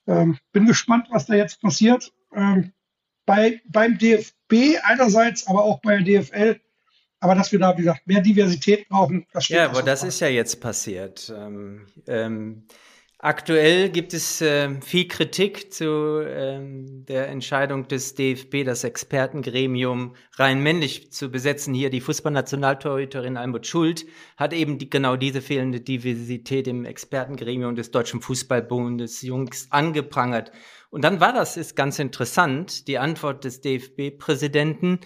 [0.08, 2.12] Ähm, bin gespannt, was da jetzt passiert.
[2.34, 2.73] Ähm,
[3.27, 6.59] bei, beim DFB einerseits, aber auch bei der DFL.
[7.19, 10.19] Aber dass wir da, wie gesagt, mehr Diversität brauchen, das steht Ja, aber das ist
[10.19, 11.31] ja jetzt passiert.
[11.35, 12.67] Ähm, ähm,
[13.27, 20.63] Aktuell gibt es äh, viel Kritik zu ähm, der Entscheidung des DFB, das Expertengremium rein
[20.63, 21.73] männlich zu besetzen.
[21.73, 24.05] Hier die Fußballnationaltorhüterin Almut Schuld
[24.37, 30.53] hat eben die, genau diese fehlende Diversität im Expertengremium des Deutschen Fußballbundes Jungs angeprangert.
[30.89, 35.01] Und dann war das, ist ganz interessant, die Antwort des DFB-Präsidenten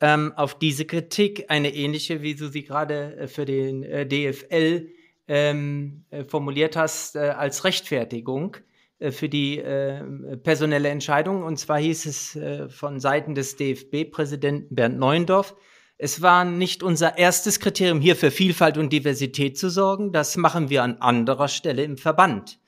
[0.00, 4.88] ähm, auf diese Kritik, eine ähnliche, wie du sie gerade äh, für den äh, DFL
[5.30, 8.56] ähm, äh, formuliert hast, äh, als Rechtfertigung
[8.98, 10.02] äh, für die äh,
[10.38, 11.44] personelle Entscheidung.
[11.44, 15.54] Und zwar hieß es äh, von Seiten des DFB-Präsidenten Bernd Neuendorf,
[16.02, 20.12] es war nicht unser erstes Kriterium, hier für Vielfalt und Diversität zu sorgen.
[20.12, 22.58] Das machen wir an anderer Stelle im Verband.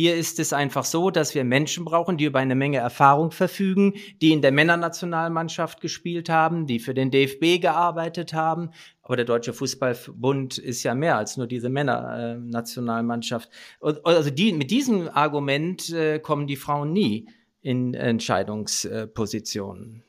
[0.00, 3.94] Hier ist es einfach so, dass wir Menschen brauchen, die über eine Menge Erfahrung verfügen,
[4.22, 8.70] die in der Männernationalmannschaft gespielt haben, die für den DFB gearbeitet haben.
[9.02, 13.50] Aber der Deutsche Fußballbund ist ja mehr als nur diese Männernationalmannschaft.
[13.80, 17.28] Also die, mit diesem Argument äh, kommen die Frauen nie
[17.60, 20.04] in Entscheidungspositionen.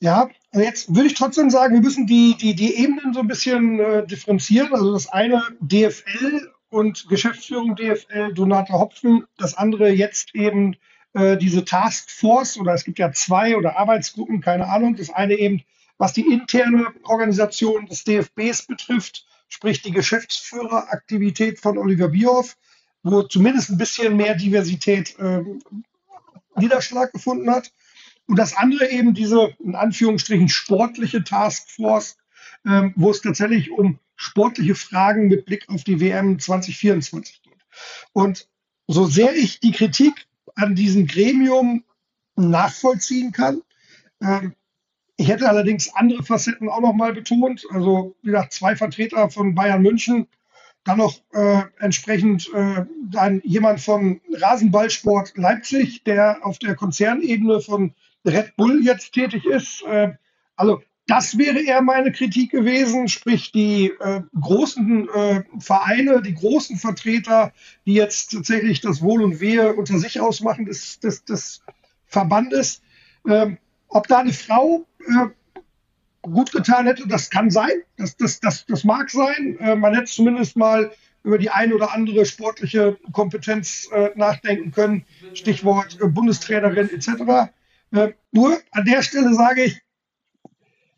[0.00, 3.78] Ja, jetzt würde ich trotzdem sagen, wir müssen die, die, die Ebenen so ein bisschen
[3.78, 4.74] äh, differenzieren.
[4.74, 9.24] Also das eine DFL und Geschäftsführung DFL Donata Hopfen.
[9.38, 10.76] Das andere jetzt eben
[11.12, 14.96] äh, diese Taskforce oder es gibt ja zwei oder Arbeitsgruppen, keine Ahnung.
[14.96, 15.62] Das eine eben
[15.98, 22.56] was die interne Organisation des DFBs betrifft, sprich die Geschäftsführeraktivität von Oliver Bierhoff,
[23.02, 25.42] wo zumindest ein bisschen mehr Diversität äh,
[26.56, 27.70] Niederschlag gefunden hat.
[28.26, 32.16] Und das andere eben diese, in Anführungsstrichen, sportliche Taskforce,
[32.66, 37.58] ähm, wo es tatsächlich um sportliche Fragen mit Blick auf die WM 2024 geht.
[38.12, 38.48] Und
[38.86, 41.84] so sehr ich die Kritik an diesem Gremium
[42.36, 43.62] nachvollziehen kann,
[44.20, 44.54] ähm,
[45.16, 47.64] ich hätte allerdings andere Facetten auch noch mal betont.
[47.70, 50.26] Also, wie gesagt, zwei Vertreter von Bayern München,
[50.84, 57.94] dann noch äh, entsprechend äh, dann jemand von Rasenballsport Leipzig, der auf der Konzernebene von
[58.24, 59.82] Red Bull jetzt tätig ist.
[59.84, 60.14] Äh,
[60.56, 66.78] also das wäre eher meine Kritik gewesen, sprich die äh, großen äh, Vereine, die großen
[66.78, 67.52] Vertreter,
[67.84, 71.62] die jetzt tatsächlich das Wohl und Wehe unter sich ausmachen des, des, des
[72.06, 72.80] Verbandes.
[73.28, 75.26] Ähm, ob da eine Frau äh,
[76.22, 79.58] gut getan hätte, das kann sein, das, das, das, das mag sein.
[79.60, 80.90] Äh, man hätte zumindest mal
[81.22, 87.52] über die eine oder andere sportliche Kompetenz äh, nachdenken können, Stichwort äh, Bundestrainerin etc.
[88.32, 89.83] Nur an der Stelle sage ich,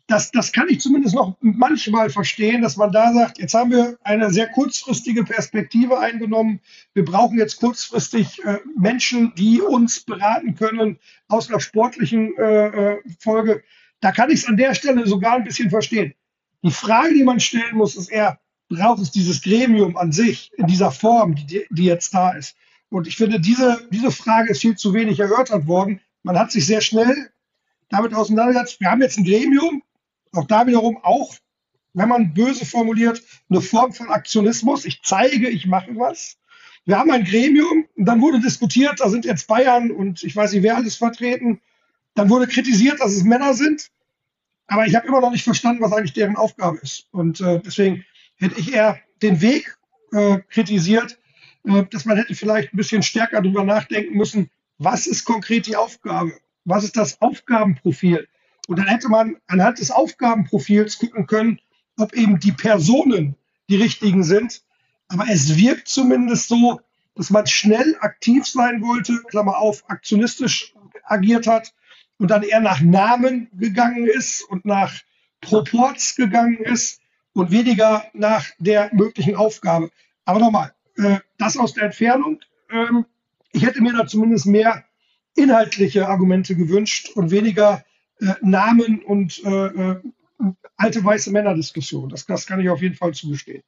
[0.07, 3.97] das, das kann ich zumindest noch manchmal verstehen, dass man da sagt, jetzt haben wir
[4.03, 6.61] eine sehr kurzfristige Perspektive eingenommen.
[6.93, 13.01] Wir brauchen jetzt kurzfristig äh, Menschen, die uns beraten können aus einer sportlichen äh, äh
[13.19, 13.63] Folge.
[13.99, 16.13] Da kann ich es an der Stelle sogar ein bisschen verstehen.
[16.63, 18.39] Die Frage, die man stellen muss, ist eher,
[18.69, 22.55] braucht es dieses Gremium an sich in dieser Form, die, die jetzt da ist?
[22.89, 25.99] Und ich finde, diese, diese Frage ist viel zu wenig erörtert worden.
[26.23, 27.29] Man hat sich sehr schnell
[27.89, 28.79] damit auseinandergesetzt.
[28.79, 29.83] Wir haben jetzt ein Gremium,
[30.33, 31.35] auch da wiederum auch,
[31.93, 34.85] wenn man böse formuliert, eine Form von Aktionismus.
[34.85, 36.37] Ich zeige, ich mache was.
[36.85, 40.53] Wir haben ein Gremium und dann wurde diskutiert, da sind jetzt Bayern und ich weiß
[40.53, 41.59] nicht, wer alles vertreten.
[42.13, 43.89] Dann wurde kritisiert, dass es Männer sind.
[44.67, 47.07] Aber ich habe immer noch nicht verstanden, was eigentlich deren Aufgabe ist.
[47.11, 48.05] Und äh, deswegen
[48.37, 49.77] hätte ich eher den Weg
[50.13, 51.19] äh, kritisiert,
[51.63, 55.75] äh, dass man hätte vielleicht ein bisschen stärker darüber nachdenken müssen, was ist konkret die
[55.75, 56.33] Aufgabe?
[56.65, 58.27] Was ist das Aufgabenprofil?
[58.67, 61.59] Und dann hätte man anhand des Aufgabenprofils gucken können,
[61.97, 63.35] ob eben die Personen
[63.69, 64.61] die richtigen sind.
[65.07, 66.81] Aber es wirkt zumindest so,
[67.15, 71.73] dass man schnell aktiv sein wollte, Klammer auf, aktionistisch agiert hat
[72.19, 74.93] und dann eher nach Namen gegangen ist und nach
[75.41, 77.01] Proports gegangen ist
[77.33, 79.89] und weniger nach der möglichen Aufgabe.
[80.25, 82.39] Aber nochmal, äh, das aus der Entfernung.
[82.69, 83.05] Ähm,
[83.51, 84.83] ich hätte mir da zumindest mehr
[85.35, 87.83] inhaltliche Argumente gewünscht und weniger
[88.19, 90.01] äh, Namen und äh, äh,
[90.75, 92.09] alte weiße Männer-Diskussion.
[92.09, 93.63] Das, das kann ich auf jeden Fall zugestehen.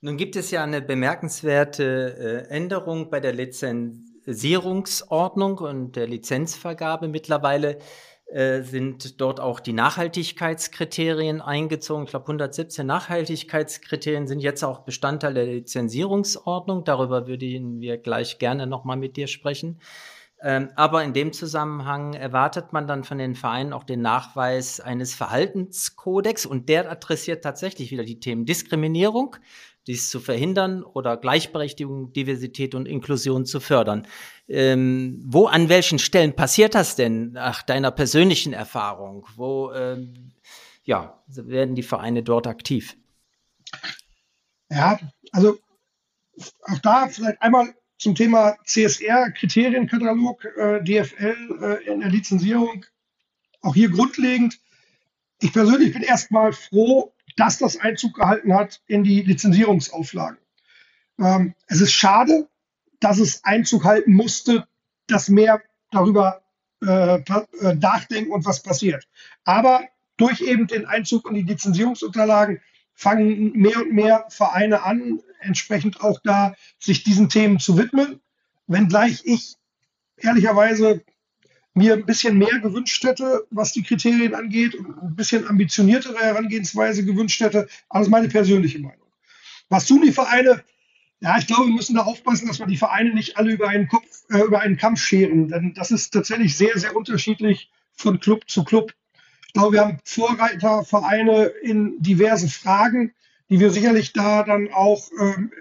[0.00, 7.08] Nun gibt es ja eine bemerkenswerte äh, Änderung bei der Lizenzierungsordnung und der Lizenzvergabe.
[7.08, 7.78] Mittlerweile
[8.26, 12.04] äh, sind dort auch die Nachhaltigkeitskriterien eingezogen.
[12.04, 16.84] Ich glaube, 117 Nachhaltigkeitskriterien sind jetzt auch Bestandteil der Lizenzierungsordnung.
[16.84, 19.80] Darüber würden wir gleich gerne nochmal mit dir sprechen.
[20.46, 25.14] Ähm, aber in dem Zusammenhang erwartet man dann von den Vereinen auch den Nachweis eines
[25.14, 29.36] Verhaltenskodex und der adressiert tatsächlich wieder die Themen Diskriminierung,
[29.86, 34.06] dies zu verhindern oder Gleichberechtigung, Diversität und Inklusion zu fördern.
[34.46, 39.26] Ähm, wo, an welchen Stellen passiert das denn nach deiner persönlichen Erfahrung?
[39.36, 40.32] Wo ähm,
[40.84, 42.98] ja, werden die Vereine dort aktiv?
[44.70, 44.98] Ja,
[45.32, 45.56] also
[46.64, 52.84] auch da vielleicht einmal zum Thema CSR, Kriterienkatalog, äh, DFL äh, in der Lizenzierung.
[53.62, 54.60] Auch hier grundlegend.
[55.40, 60.38] Ich persönlich bin erstmal froh, dass das Einzug gehalten hat in die Lizenzierungsauflagen.
[61.18, 62.46] Ähm, es ist schade,
[63.00, 64.68] dass es Einzug halten musste,
[65.06, 66.42] dass mehr darüber
[66.82, 69.08] äh, äh nachdenken und was passiert.
[69.44, 69.80] Aber
[70.18, 72.60] durch eben den Einzug in die Lizenzierungsunterlagen
[72.94, 78.20] fangen mehr und mehr Vereine an, entsprechend auch da sich diesen Themen zu widmen.
[78.66, 79.56] Wenngleich ich
[80.16, 81.02] ehrlicherweise
[81.74, 87.04] mir ein bisschen mehr gewünscht hätte, was die Kriterien angeht und ein bisschen ambitioniertere Herangehensweise
[87.04, 87.68] gewünscht hätte.
[87.92, 89.06] Ist meine persönliche Meinung.
[89.68, 90.62] Was tun die Vereine?
[91.20, 93.88] Ja, ich glaube, wir müssen da aufpassen, dass wir die Vereine nicht alle über einen
[93.88, 98.48] Kopf, äh, über einen Kampf scheren, denn das ist tatsächlich sehr, sehr unterschiedlich von Club
[98.48, 98.92] zu Club
[99.54, 103.14] glaube, wir haben Vorreitervereine in diversen Fragen,
[103.48, 105.52] die wir sicherlich da dann auch ähm,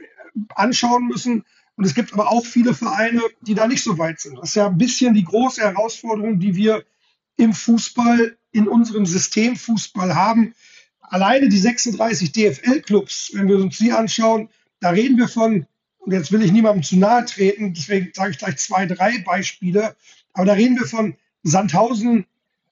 [0.56, 1.46] anschauen müssen.
[1.76, 4.38] Und es gibt aber auch viele Vereine, die da nicht so weit sind.
[4.38, 6.84] Das ist ja ein bisschen die große Herausforderung, die wir
[7.38, 10.54] im Fußball, in unserem System Fußball haben.
[11.02, 15.66] Alleine die 36 DFL-Clubs, wenn wir uns die anschauen, da reden wir von,
[16.00, 19.96] und jetzt will ich niemandem zu nahe treten, deswegen sage ich gleich zwei, drei Beispiele,
[20.34, 22.26] aber da reden wir von Sandhausen,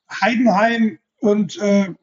[0.10, 1.94] Heidenheim, und äh,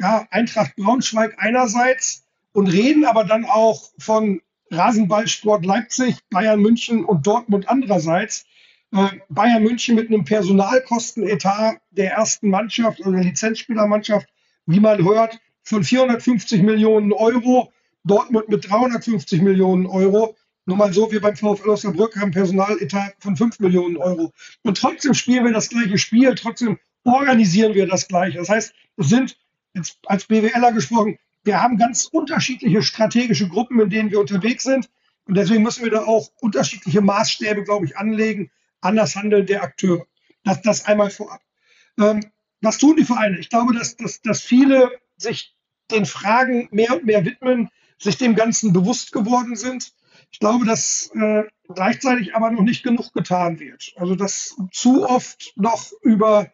[0.00, 7.26] ja, Eintracht Braunschweig einerseits und reden aber dann auch von Rasenballsport Leipzig, Bayern München und
[7.26, 8.44] Dortmund andererseits.
[8.92, 14.28] Äh, Bayern München mit einem Personalkostenetat der ersten Mannschaft oder der Lizenzspielermannschaft,
[14.66, 17.72] wie man hört, von 450 Millionen Euro,
[18.04, 20.36] Dortmund mit 350 Millionen Euro.
[20.66, 24.32] Nur mal so, wir beim VfL Osnabrück haben Personaletat von 5 Millionen Euro.
[24.62, 28.38] Und trotzdem spielen wir das gleiche Spiel, trotzdem organisieren wir das gleiche.
[28.38, 29.38] Das heißt, es sind,
[29.74, 34.90] jetzt als BWLer gesprochen, wir haben ganz unterschiedliche strategische Gruppen, in denen wir unterwegs sind.
[35.26, 39.62] Und deswegen müssen wir da auch unterschiedliche Maßstäbe, glaube ich, anlegen an das Handeln der
[39.62, 40.06] Akteure.
[40.44, 41.40] Das, das einmal vorab.
[41.98, 42.24] Ähm,
[42.60, 43.38] was tun die Vereine?
[43.38, 45.54] Ich glaube, dass, dass, dass viele sich
[45.90, 49.92] den Fragen mehr und mehr widmen, sich dem Ganzen bewusst geworden sind.
[50.30, 51.44] Ich glaube, dass äh,
[51.74, 53.92] gleichzeitig aber noch nicht genug getan wird.
[53.96, 56.50] Also dass zu oft noch über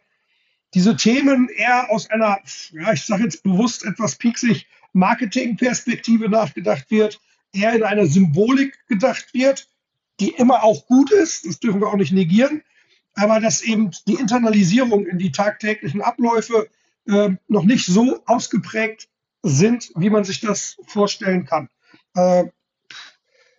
[0.75, 2.39] diese Themen eher aus einer,
[2.71, 7.19] ja, ich sage jetzt bewusst etwas pieksig, Marketingperspektive nachgedacht wird,
[7.53, 9.69] eher in einer Symbolik gedacht wird,
[10.19, 12.61] die immer auch gut ist, das dürfen wir auch nicht negieren,
[13.13, 16.67] aber dass eben die Internalisierung in die tagtäglichen Abläufe
[17.07, 19.07] äh, noch nicht so ausgeprägt
[19.43, 21.69] sind, wie man sich das vorstellen kann.
[22.15, 22.45] Äh,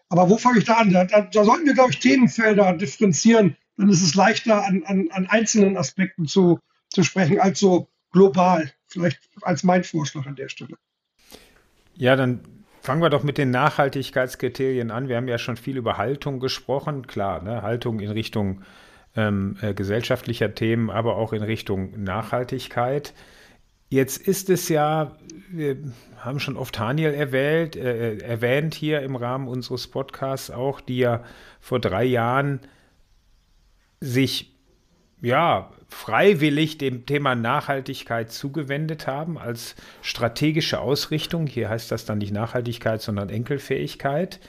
[0.09, 0.93] aber wo fange ich da an?
[0.93, 3.57] Da, da, da, sollten wir, glaube ich, Themenfelder differenzieren.
[3.77, 6.61] Dann ist es leichter, an, an, an einzelnen Aspekten zu,
[6.97, 8.73] zu sprechen, als so global.
[8.89, 10.77] Vielleicht als mein Vorschlag an der Stelle.
[11.95, 12.41] Ja, dann
[12.81, 15.09] fangen wir doch mit den Nachhaltigkeitskriterien an.
[15.09, 17.07] Wir haben ja schon viel über Haltung gesprochen.
[17.07, 17.63] Klar, ne?
[17.63, 18.63] Haltung in Richtung
[19.15, 23.13] ähm, äh, gesellschaftlicher Themen, aber auch in Richtung Nachhaltigkeit.
[23.89, 25.17] Jetzt ist es ja,
[25.51, 25.77] wir
[26.19, 31.23] haben schon oft Haniel erwähnt, äh, erwähnt hier im Rahmen unseres Podcasts auch, die ja
[31.61, 32.61] vor drei Jahren
[34.01, 34.55] sich
[35.21, 41.47] ja freiwillig dem Thema Nachhaltigkeit zugewendet haben als strategische Ausrichtung.
[41.47, 44.41] Hier heißt das dann nicht Nachhaltigkeit, sondern Enkelfähigkeit.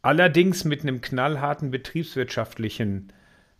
[0.00, 3.12] Allerdings mit einem knallharten betriebswirtschaftlichen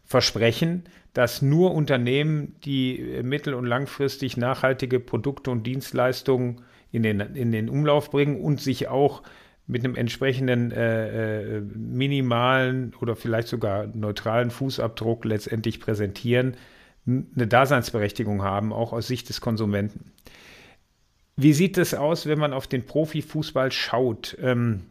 [0.04, 7.52] Versprechen, dass nur Unternehmen, die mittel- und langfristig nachhaltige Produkte und Dienstleistungen in den, in
[7.52, 9.22] den Umlauf bringen und sich auch
[9.66, 16.56] mit einem entsprechenden äh, äh, minimalen oder vielleicht sogar neutralen Fußabdruck letztendlich präsentieren,
[17.06, 20.12] eine Daseinsberechtigung haben, auch aus Sicht des Konsumenten.
[21.36, 24.36] Wie sieht es aus, wenn man auf den Profifußball schaut?
[24.40, 24.82] Ähm,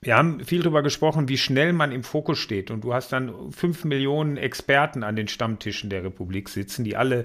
[0.00, 2.72] wir haben viel darüber gesprochen, wie schnell man im Fokus steht.
[2.72, 7.24] Und du hast dann fünf Millionen Experten an den Stammtischen der Republik sitzen, die alle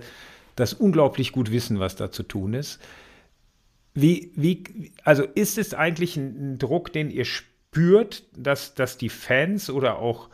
[0.55, 2.79] das unglaublich gut wissen, was da zu tun ist.
[3.95, 9.71] Wie, wie, also ist es eigentlich ein, Druck, den ihr spürt, dass, dass die Fans
[9.71, 10.29] oder auch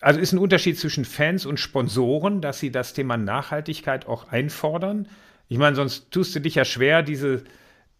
[0.00, 5.08] also ist ein Unterschied zwischen Fans und Sponsoren, dass sie das Thema Nachhaltigkeit auch einfordern.
[5.48, 7.44] Ich meine, sonst tust du dich ja schwer, diese,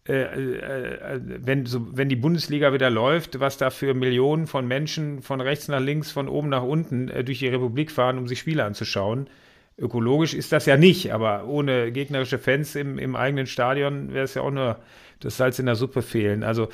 [0.07, 5.21] äh, äh, wenn, so, wenn die Bundesliga wieder läuft, was da für Millionen von Menschen
[5.21, 8.39] von rechts nach links, von oben nach unten äh, durch die Republik fahren, um sich
[8.39, 9.29] Spiele anzuschauen.
[9.77, 14.33] Ökologisch ist das ja nicht, aber ohne gegnerische Fans im, im eigenen Stadion wäre es
[14.33, 14.79] ja auch nur
[15.19, 16.43] das Salz in der Suppe fehlen.
[16.43, 16.69] Also,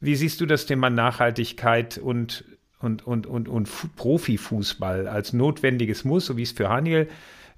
[0.00, 2.44] wie siehst du das Thema Nachhaltigkeit und
[2.80, 7.08] und, und, und, und Profifußball als notwendiges Muss, so wie ich es für Haniel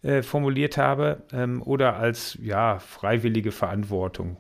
[0.03, 4.37] äh, formuliert habe, ähm, oder als ja, freiwillige Verantwortung?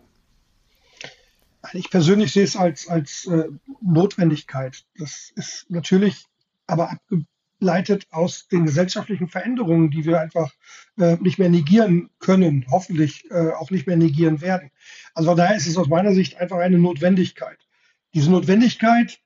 [1.73, 3.49] Ich persönlich sehe es als, als äh,
[3.83, 4.85] Notwendigkeit.
[4.97, 6.25] Das ist natürlich
[6.67, 6.91] aber
[7.61, 10.53] abgeleitet aus den gesellschaftlichen Veränderungen, die wir einfach
[10.97, 14.71] äh, nicht mehr negieren können, hoffentlich äh, auch nicht mehr negieren werden.
[15.15, 17.59] Also daher ist es aus meiner Sicht einfach eine Notwendigkeit.
[18.15, 19.19] Diese Notwendigkeit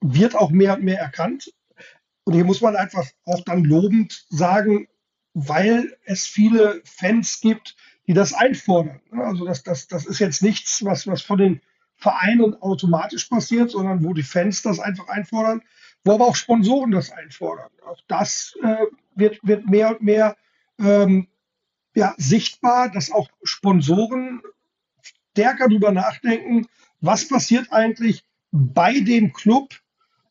[0.00, 1.52] wird auch mehr und mehr erkannt.
[2.24, 4.88] Und hier muss man einfach auch dann lobend sagen,
[5.34, 9.00] weil es viele Fans gibt, die das einfordern.
[9.12, 11.60] Also das, das, das ist jetzt nichts, was, was von den
[11.96, 15.62] Vereinen automatisch passiert, sondern wo die Fans das einfach einfordern,
[16.04, 17.70] wo aber auch Sponsoren das einfordern.
[17.86, 20.36] Auch das äh, wird, wird mehr und mehr
[20.78, 21.28] ähm,
[21.94, 24.40] ja, sichtbar, dass auch Sponsoren
[25.02, 26.66] stärker darüber nachdenken,
[27.00, 29.79] was passiert eigentlich bei dem Club,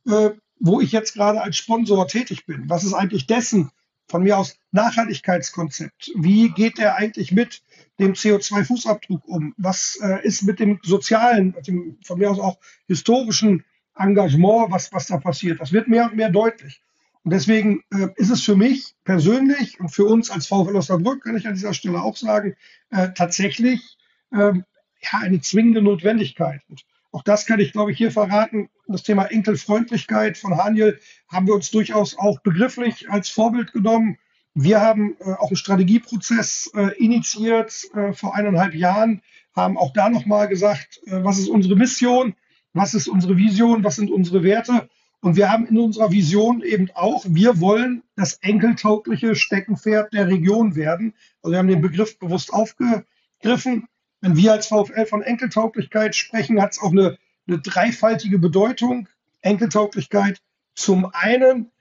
[0.10, 2.70] äh, wo ich jetzt gerade als Sponsor tätig bin.
[2.70, 3.72] Was ist eigentlich dessen
[4.08, 6.12] von mir aus Nachhaltigkeitskonzept?
[6.16, 7.62] Wie geht der eigentlich mit
[8.00, 9.54] dem CO2-Fußabdruck um?
[9.58, 12.58] Was äh, ist mit dem sozialen, dem von mir aus auch
[12.88, 13.64] historischen
[13.96, 15.62] Engagement, was, was da passiert?
[15.62, 16.82] Das wird mehr und mehr deutlich.
[17.24, 21.38] Und deswegen äh, ist es für mich persönlich und für uns als VfL Osnabrück, kann
[21.38, 22.56] ich an dieser Stelle auch sagen,
[22.90, 23.98] äh, tatsächlich
[24.32, 24.64] ähm,
[25.02, 26.62] ja, eine zwingende Notwendigkeit.
[26.70, 28.70] Und auch das kann ich, glaube ich, hier verraten.
[28.88, 34.18] Das Thema Enkelfreundlichkeit von Haniel haben wir uns durchaus auch begrifflich als Vorbild genommen.
[34.54, 39.22] Wir haben äh, auch einen Strategieprozess äh, initiiert äh, vor eineinhalb Jahren,
[39.56, 42.36] haben auch da nochmal gesagt, äh, was ist unsere Mission,
[42.74, 44.90] was ist unsere Vision, was sind unsere Werte.
[45.22, 50.76] Und wir haben in unserer Vision eben auch, wir wollen das enkeltaugliche Steckenpferd der Region
[50.76, 51.14] werden.
[51.42, 53.88] Also wir haben den Begriff bewusst aufgegriffen.
[54.22, 57.18] Wenn wir als VfL von Enkeltauglichkeit sprechen, hat es auch eine,
[57.48, 59.08] eine dreifaltige Bedeutung.
[59.42, 60.42] Enkeltauglichkeit
[60.76, 61.72] zum einen,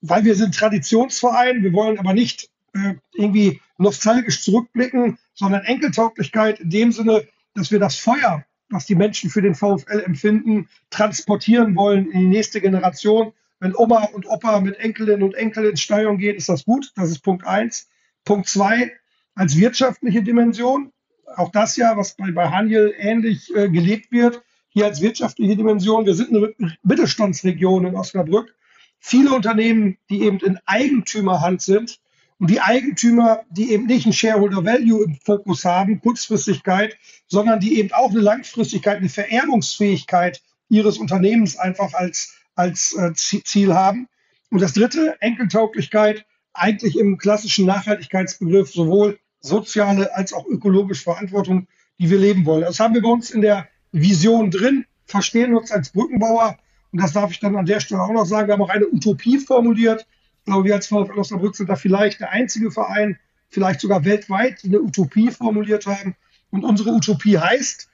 [0.00, 6.70] weil wir sind Traditionsverein, wir wollen aber nicht äh, irgendwie nostalgisch zurückblicken, sondern Enkeltauglichkeit in
[6.70, 12.10] dem Sinne, dass wir das Feuer, was die Menschen für den VfL empfinden, transportieren wollen
[12.10, 13.32] in die nächste Generation.
[13.58, 16.92] Wenn Oma und Opa mit Enkelinnen und Enkeln ins Stadion gehen, ist das gut.
[16.94, 17.88] Das ist Punkt eins.
[18.24, 18.92] Punkt zwei,
[19.34, 20.92] als wirtschaftliche Dimension.
[21.36, 24.42] Auch das ja, was bei, bei Haniel ähnlich äh, gelebt wird.
[24.68, 26.06] Hier als wirtschaftliche Dimension.
[26.06, 28.54] Wir sind eine Mittelstandsregion in Osnabrück.
[28.98, 32.00] Viele Unternehmen, die eben in Eigentümerhand sind,
[32.40, 37.78] und die Eigentümer, die eben nicht ein Shareholder Value im Fokus haben, Kurzfristigkeit, sondern die
[37.78, 44.08] eben auch eine Langfristigkeit, eine Vererbungsfähigkeit ihres Unternehmens einfach als, als äh, Ziel haben.
[44.50, 46.24] Und das dritte, Enkeltauglichkeit,
[46.54, 51.66] eigentlich im klassischen Nachhaltigkeitsbegriff sowohl soziale als auch ökologische Verantwortung,
[51.98, 52.62] die wir leben wollen.
[52.62, 56.58] Das haben wir bei uns in der Vision drin, verstehen uns als Brückenbauer.
[56.92, 58.48] Und das darf ich dann an der Stelle auch noch sagen.
[58.48, 60.06] Wir haben auch eine Utopie formuliert,
[60.40, 63.18] ich glaube, wir als VfL Osnabrück sind da vielleicht der einzige Verein,
[63.50, 66.16] vielleicht sogar weltweit, die eine Utopie formuliert haben.
[66.50, 67.88] Und unsere Utopie heißt,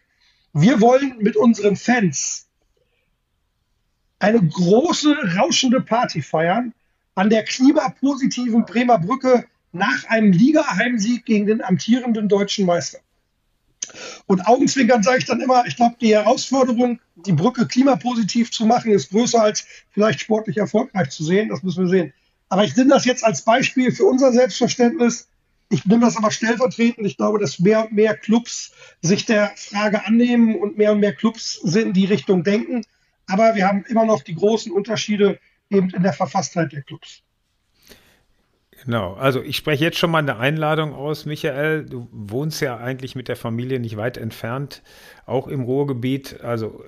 [0.53, 2.49] wir wollen mit unseren Fans
[4.18, 6.72] eine große, rauschende Party feiern
[7.14, 9.47] an der klimapositiven Bremer Brücke
[9.77, 12.99] nach einem Liga-Heimsieg gegen den amtierenden deutschen Meister.
[14.27, 18.91] Und Augenzwinkern sage ich dann immer, ich glaube, die Herausforderung, die Brücke klimapositiv zu machen,
[18.91, 21.49] ist größer als vielleicht sportlich erfolgreich zu sehen.
[21.49, 22.12] Das müssen wir sehen.
[22.49, 25.29] Aber ich nehme das jetzt als Beispiel für unser Selbstverständnis.
[25.68, 27.07] Ich nehme das aber stellvertretend.
[27.07, 28.72] Ich glaube, dass mehr und mehr Clubs
[29.03, 32.83] sich der Frage annehmen und mehr und mehr Clubs in die Richtung denken.
[33.27, 37.22] Aber wir haben immer noch die großen Unterschiede eben in der Verfasstheit der Clubs.
[38.85, 41.87] Genau, also ich spreche jetzt schon mal eine Einladung aus, Michael.
[41.87, 44.83] Du wohnst ja eigentlich mit der Familie nicht weit entfernt,
[45.24, 46.41] auch im Ruhrgebiet.
[46.43, 46.85] Also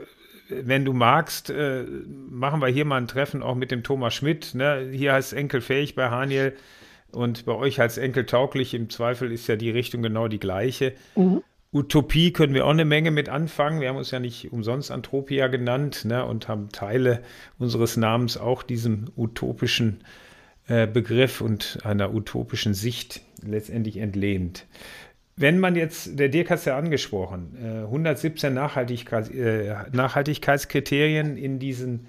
[0.48, 1.84] wenn du magst, äh,
[2.30, 4.54] machen wir hier mal ein Treffen auch mit dem Thomas Schmidt.
[4.54, 4.88] Ne?
[4.92, 6.54] Hier heißt es enkelfähig bei Haniel
[7.10, 8.74] und bei euch heißt enkeltauglich.
[8.74, 10.92] Im Zweifel ist ja die Richtung genau die gleiche.
[11.16, 11.42] Mhm.
[11.70, 13.80] Utopie können wir auch eine Menge mit anfangen.
[13.80, 16.24] Wir haben uns ja nicht umsonst Antropia genannt ne?
[16.24, 17.22] und haben Teile
[17.58, 20.27] unseres Namens auch diesem utopischen äh,
[20.68, 24.66] Begriff und einer utopischen Sicht letztendlich entlehnt.
[25.34, 32.06] Wenn man jetzt, der Dirk hat es ja angesprochen, 117 Nachhaltigkeits, äh, Nachhaltigkeitskriterien in diesen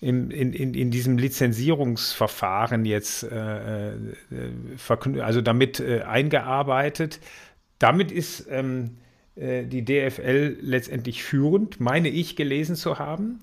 [0.00, 3.94] in, in, in, diesem Lizenzierungsverfahren jetzt äh, äh
[5.20, 7.18] also damit äh, eingearbeitet.
[7.78, 8.98] Damit ist ähm,
[9.36, 13.40] äh, die DFL letztendlich führend, meine ich gelesen zu haben.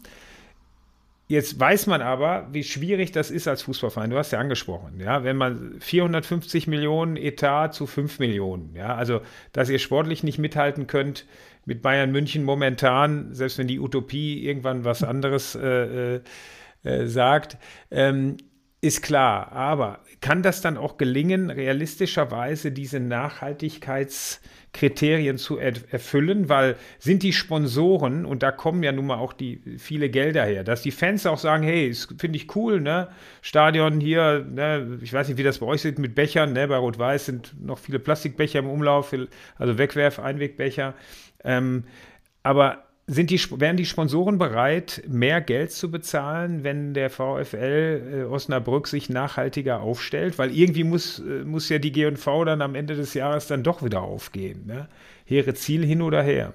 [1.27, 4.09] Jetzt weiß man aber, wie schwierig das ist als Fußballverein.
[4.09, 9.21] Du hast ja angesprochen, ja, wenn man 450 Millionen Etat zu 5 Millionen, ja, also
[9.53, 11.25] dass ihr sportlich nicht mithalten könnt
[11.65, 16.21] mit Bayern München momentan, selbst wenn die Utopie irgendwann was anderes äh, äh,
[16.83, 17.57] äh sagt,
[17.89, 18.35] ähm,
[18.81, 19.53] ist klar.
[19.53, 24.39] Aber kann das dann auch gelingen, realistischerweise diese Nachhaltigkeits-
[24.73, 29.61] Kriterien zu erfüllen, weil sind die Sponsoren, und da kommen ja nun mal auch die
[29.77, 33.09] viele Gelder her, dass die Fans auch sagen, hey, finde ich cool, ne?
[33.41, 34.99] Stadion hier, ne?
[35.01, 36.67] ich weiß nicht, wie das bei euch ist mit Bechern, ne?
[36.67, 39.13] Bei Rot-Weiß sind noch viele Plastikbecher im Umlauf,
[39.57, 40.95] also Wegwerf, Einwegbecher.
[41.43, 41.83] Ähm,
[42.41, 48.23] aber sind die, wären die Sponsoren bereit, mehr Geld zu bezahlen, wenn der VfL äh,
[48.23, 50.37] Osnabrück sich nachhaltiger aufstellt?
[50.37, 53.83] Weil irgendwie muss, äh, muss ja die GV dann am Ende des Jahres dann doch
[53.83, 54.65] wieder aufgehen.
[54.65, 54.87] Ne?
[55.25, 56.53] Hehre Ziel hin oder her.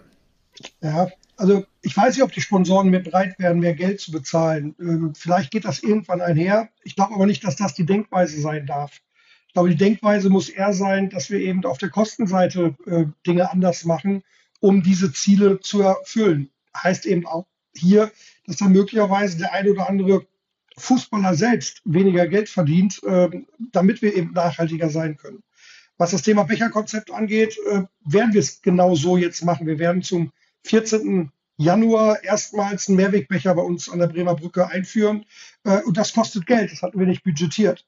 [0.81, 4.75] Ja, also ich weiß nicht, ob die Sponsoren mehr bereit wären, mehr Geld zu bezahlen.
[4.81, 6.71] Ähm, vielleicht geht das irgendwann einher.
[6.83, 9.01] Ich glaube aber nicht, dass das die Denkweise sein darf.
[9.49, 13.51] Ich glaube, die Denkweise muss eher sein, dass wir eben auf der Kostenseite äh, Dinge
[13.51, 14.23] anders machen
[14.61, 16.51] um diese Ziele zu erfüllen.
[16.77, 18.11] Heißt eben auch hier,
[18.47, 20.27] dass dann möglicherweise der eine oder andere
[20.77, 23.29] Fußballer selbst weniger Geld verdient, äh,
[23.73, 25.43] damit wir eben nachhaltiger sein können.
[25.97, 29.67] Was das Thema Becherkonzept angeht, äh, werden wir es genau so jetzt machen.
[29.67, 30.33] Wir werden zum
[30.65, 31.33] 14.
[31.57, 35.25] Januar erstmals einen Mehrwegbecher bei uns an der Bremer Brücke einführen.
[35.65, 37.85] Äh, und das kostet Geld, das hatten wir nicht budgetiert.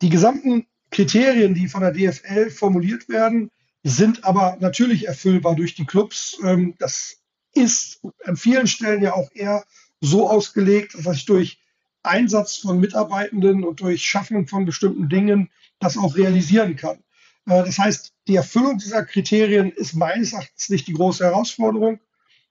[0.00, 3.50] Die gesamten Kriterien, die von der DFL formuliert werden,
[3.82, 6.38] sind aber natürlich erfüllbar durch die Clubs.
[6.44, 7.16] Ähm, das
[7.54, 9.64] ist an vielen Stellen ja auch eher
[10.00, 11.58] so ausgelegt, dass ich durch
[12.02, 16.98] Einsatz von Mitarbeitenden und durch Schaffen von bestimmten Dingen das auch realisieren kann.
[17.46, 22.00] Äh, das heißt, die Erfüllung dieser Kriterien ist meines Erachtens nicht die große Herausforderung.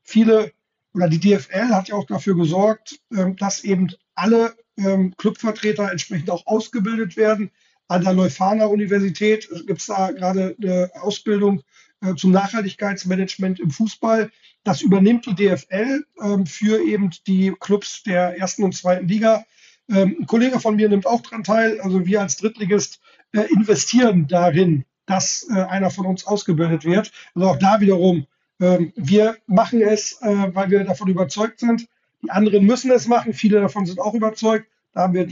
[0.04, 0.52] Viele
[0.94, 6.30] oder die DFL hat ja auch dafür gesorgt, ähm, dass eben alle ähm, Clubvertreter entsprechend
[6.30, 7.52] auch ausgebildet werden.
[7.90, 11.64] An der Leuphana Universität gibt es da gerade eine Ausbildung
[12.02, 14.30] äh, zum Nachhaltigkeitsmanagement im Fußball.
[14.64, 19.44] Das übernimmt die DFL ähm, für eben die Clubs der ersten und zweiten Liga.
[19.92, 21.82] ein Kollege von mir nimmt auch daran teil.
[21.82, 27.12] Also wir als Drittligist äh, investieren darin, dass äh, einer von uns ausgebildet wird.
[27.34, 28.28] Also auch da wiederum,
[28.60, 31.88] ähm, wir machen es, weil wir davon überzeugt sind.
[32.22, 33.34] Die anderen müssen es machen.
[33.34, 34.68] Viele davon sind auch überzeugt.
[34.94, 35.28] Da haben wir,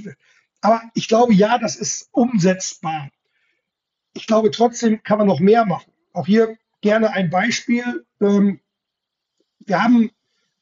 [0.61, 3.09] aber ich glaube, ja, das ist umsetzbar.
[4.13, 5.91] Ich glaube, trotzdem kann man noch mehr machen.
[6.13, 8.05] Auch hier gerne ein Beispiel.
[8.19, 8.59] Ähm,
[9.59, 10.09] wir haben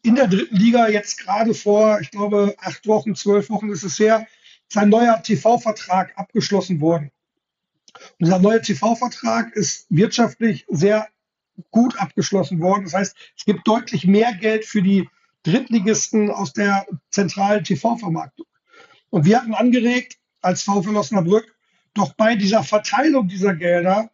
[0.02, 3.98] in der dritten Liga jetzt gerade vor, ich glaube, acht Wochen, zwölf Wochen ist es
[3.98, 4.28] her,
[4.68, 7.12] sein neuer TV-Vertrag abgeschlossen worden.
[8.20, 11.08] Und dieser neue TV-Vertrag ist wirtschaftlich sehr
[11.72, 12.84] gut abgeschlossen worden.
[12.84, 15.10] Das heißt, es gibt deutlich mehr Geld für die
[15.44, 18.46] Drittligisten aus der zentralen TV-Vermarktung.
[19.16, 21.56] Und wir hatten angeregt, als VfL Osnabrück,
[21.94, 24.12] doch bei dieser Verteilung dieser Gelder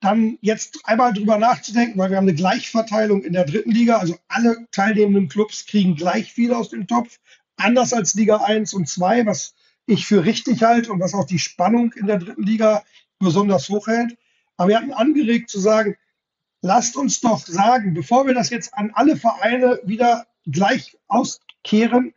[0.00, 4.18] dann jetzt einmal drüber nachzudenken, weil wir haben eine Gleichverteilung in der dritten Liga, also
[4.26, 7.20] alle teilnehmenden Clubs kriegen gleich viel aus dem Topf,
[7.58, 9.54] anders als Liga 1 und 2, was
[9.86, 12.82] ich für richtig halte und was auch die Spannung in der dritten Liga
[13.20, 14.18] besonders hoch hält.
[14.56, 15.94] Aber wir hatten angeregt zu sagen,
[16.60, 22.14] lasst uns doch sagen, bevor wir das jetzt an alle Vereine wieder gleich auskehren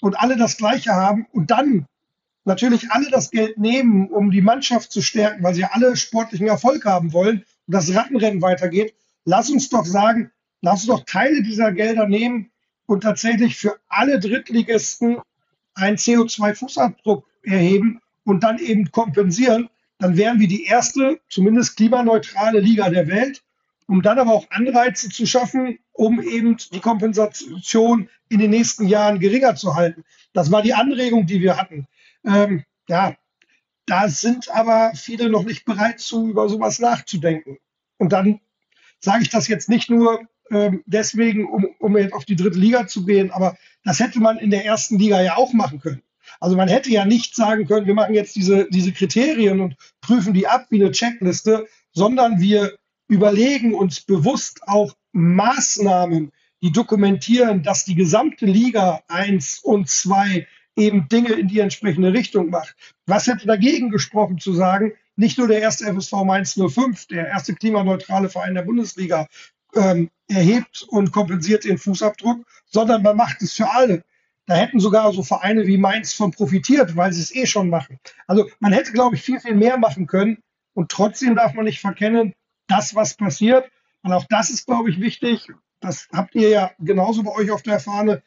[0.00, 1.86] und alle das Gleiche haben und dann
[2.44, 6.84] natürlich alle das Geld nehmen, um die Mannschaft zu stärken, weil sie alle sportlichen Erfolg
[6.84, 8.94] haben wollen und das Rattenrennen weitergeht,
[9.24, 10.30] lass uns doch sagen,
[10.62, 12.50] lass uns doch Teile dieser Gelder nehmen
[12.86, 15.18] und tatsächlich für alle Drittligisten
[15.74, 19.68] einen CO2-Fußabdruck erheben und dann eben kompensieren,
[19.98, 23.42] dann wären wir die erste, zumindest klimaneutrale Liga der Welt,
[23.86, 29.20] um dann aber auch Anreize zu schaffen, um eben die Kompensation in den nächsten Jahren
[29.20, 30.04] geringer zu halten.
[30.32, 31.86] Das war die Anregung, die wir hatten.
[32.24, 33.14] Ähm, ja,
[33.86, 37.58] da sind aber viele noch nicht bereit zu, über sowas nachzudenken.
[37.98, 38.40] Und dann
[38.98, 40.20] sage ich das jetzt nicht nur
[40.50, 44.38] ähm, deswegen, um, um jetzt auf die dritte Liga zu gehen, aber das hätte man
[44.38, 46.02] in der ersten Liga ja auch machen können.
[46.40, 50.34] Also man hätte ja nicht sagen können, wir machen jetzt diese, diese Kriterien und prüfen
[50.34, 52.76] die ab wie eine Checkliste, sondern wir
[53.08, 56.32] überlegen uns bewusst auch Maßnahmen,
[56.62, 60.46] die dokumentieren, dass die gesamte Liga 1 und 2
[60.76, 62.74] eben Dinge in die entsprechende Richtung macht.
[63.06, 67.54] Was hätte dagegen gesprochen zu sagen, nicht nur der erste FSV Mainz 05, der erste
[67.54, 69.26] klimaneutrale Verein der Bundesliga,
[69.74, 74.04] ähm, erhebt und kompensiert den Fußabdruck, sondern man macht es für alle.
[74.46, 77.98] Da hätten sogar so Vereine wie Mainz von profitiert, weil sie es eh schon machen.
[78.26, 80.38] Also man hätte, glaube ich, viel, viel mehr machen können.
[80.74, 82.32] Und trotzdem darf man nicht verkennen,
[82.66, 83.70] das, was passiert.
[84.02, 85.48] Und auch das ist, glaube ich, wichtig.
[85.80, 88.22] Das habt ihr ja genauso bei euch auf der Fahne.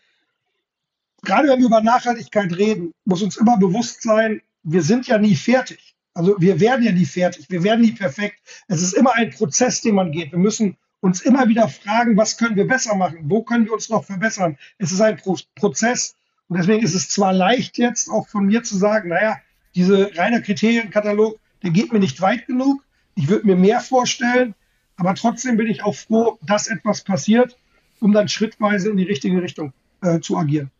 [1.23, 5.35] Gerade wenn wir über Nachhaltigkeit reden, muss uns immer bewusst sein, wir sind ja nie
[5.35, 5.95] fertig.
[6.13, 7.49] Also wir werden ja nie fertig.
[7.49, 8.39] Wir werden nie perfekt.
[8.67, 10.31] Es ist immer ein Prozess, den man geht.
[10.31, 13.19] Wir müssen uns immer wieder fragen, was können wir besser machen?
[13.23, 14.57] Wo können wir uns noch verbessern?
[14.77, 16.15] Es ist ein Pro Prozess.
[16.47, 19.37] Und deswegen ist es zwar leicht jetzt auch von mir zu sagen, naja,
[19.75, 22.83] diese reine Kriterienkatalog, der geht mir nicht weit genug.
[23.19, 24.55] Ich würde mir mehr vorstellen.
[24.95, 27.57] Aber trotzdem bin ich auch froh, dass etwas passiert,
[27.99, 30.71] um dann schrittweise in die richtige Richtung äh, zu agieren.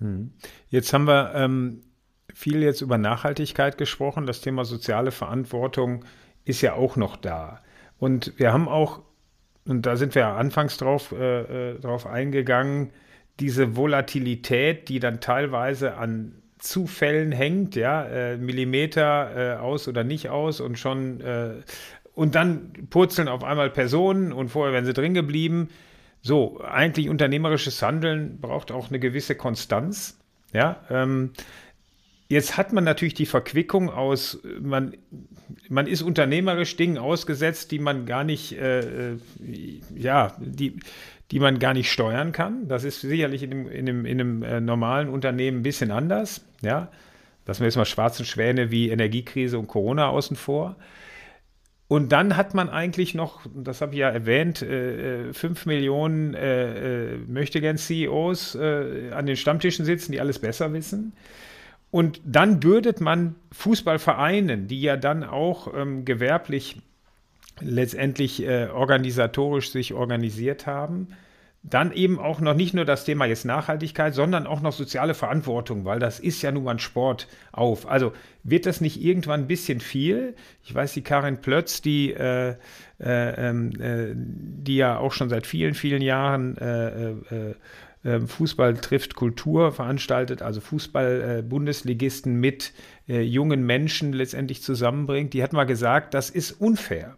[0.00, 0.30] Hm.
[0.68, 1.82] Jetzt haben wir ähm,
[2.32, 4.26] viel jetzt über Nachhaltigkeit gesprochen.
[4.26, 6.04] Das Thema soziale Verantwortung
[6.44, 7.62] ist ja auch noch da.
[7.98, 9.02] Und wir haben auch
[9.66, 12.92] und da sind wir ja anfangs drauf, äh, äh, drauf eingegangen,
[13.40, 20.30] diese Volatilität, die dann teilweise an Zufällen hängt, ja, äh, Millimeter äh, aus oder nicht
[20.30, 21.54] aus und schon äh,
[22.14, 25.68] und dann purzeln auf einmal Personen und vorher wären sie drin geblieben.
[26.22, 30.18] So, eigentlich unternehmerisches Handeln braucht auch eine gewisse Konstanz.
[30.52, 31.32] Ja, ähm,
[32.28, 34.96] Jetzt hat man natürlich die Verquickung aus, man,
[35.68, 39.18] man ist unternehmerisch Dingen ausgesetzt, die man gar nicht, äh, äh,
[39.94, 40.80] ja, die,
[41.30, 42.68] die man gar nicht steuern kann.
[42.68, 46.44] Das ist sicherlich in einem, in einem, in einem äh, normalen Unternehmen ein bisschen anders.
[46.62, 46.88] Ja,
[47.46, 50.76] lassen wir jetzt mal schwarze Schwäne wie Energiekrise und Corona außen vor.
[51.88, 56.34] Und dann hat man eigentlich noch, das habe ich ja erwähnt, äh, 5 äh, Millionen
[56.34, 61.12] äh, äh, Möchtegern-CEOs äh, an den Stammtischen sitzen, die alles besser wissen.
[61.92, 66.82] Und dann bürdet man Fußballvereinen, die ja dann auch ähm, gewerblich
[67.60, 71.08] letztendlich äh, organisatorisch sich organisiert haben,
[71.68, 75.84] dann eben auch noch nicht nur das Thema jetzt Nachhaltigkeit, sondern auch noch soziale Verantwortung,
[75.84, 77.88] weil das ist ja nun mal ein Sport auf.
[77.88, 78.12] Also
[78.44, 80.36] wird das nicht irgendwann ein bisschen viel?
[80.62, 82.54] Ich weiß, die Karin Plötz, die, äh, äh,
[83.00, 87.54] ähm, äh, die ja auch schon seit vielen, vielen Jahren äh, äh,
[88.04, 92.72] ähm, Fußball trifft Kultur veranstaltet, also Fußball-Bundesligisten mit
[93.08, 97.16] äh, jungen Menschen letztendlich zusammenbringt, die hat mal gesagt, das ist unfair.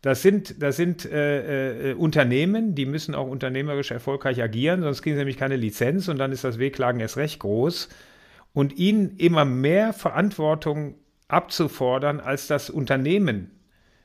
[0.00, 5.16] Das sind, das sind äh, äh, Unternehmen, die müssen auch unternehmerisch erfolgreich agieren, sonst kriegen
[5.16, 7.88] sie nämlich keine Lizenz und dann ist das Wehklagen erst recht groß.
[8.52, 10.94] Und ihnen immer mehr Verantwortung
[11.26, 13.50] abzufordern, als das Unternehmen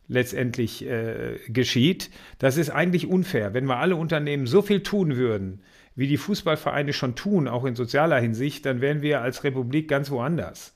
[0.08, 3.54] letztendlich äh, geschieht, das ist eigentlich unfair.
[3.54, 5.62] Wenn wir alle Unternehmen so viel tun würden,
[5.96, 10.12] wie die Fußballvereine schon tun, auch in sozialer Hinsicht, dann wären wir als Republik ganz
[10.12, 10.76] woanders.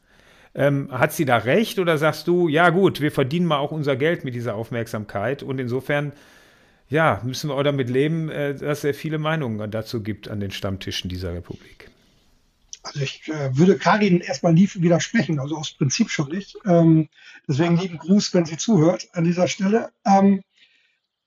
[0.58, 3.96] Ähm, hat sie da recht oder sagst du, ja gut, wir verdienen mal auch unser
[3.96, 6.14] Geld mit dieser Aufmerksamkeit und insofern,
[6.90, 10.50] ja, müssen wir auch damit leben, äh, dass es viele Meinungen dazu gibt an den
[10.50, 11.92] Stammtischen dieser Republik.
[12.82, 16.58] Also ich äh, würde Karin erstmal nie widersprechen, also aus Prinzip schon nicht.
[16.66, 17.08] Ähm,
[17.48, 19.92] deswegen lieben Gruß, wenn sie zuhört an dieser Stelle.
[20.06, 20.42] Ähm,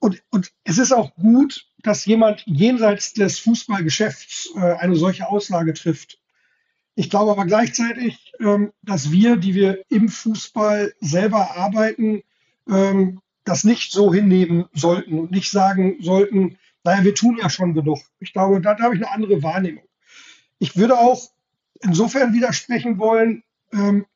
[0.00, 5.74] und, und es ist auch gut, dass jemand jenseits des Fußballgeschäfts äh, eine solche Aussage
[5.74, 6.18] trifft.
[6.94, 8.29] Ich glaube aber gleichzeitig,
[8.82, 12.22] dass wir, die wir im Fußball selber arbeiten,
[12.68, 17.74] ähm, das nicht so hinnehmen sollten und nicht sagen sollten, naja, wir tun ja schon
[17.74, 17.98] genug.
[18.18, 19.84] Ich glaube, da, da habe ich eine andere Wahrnehmung.
[20.58, 21.30] Ich würde auch
[21.80, 24.06] insofern widersprechen wollen, ähm,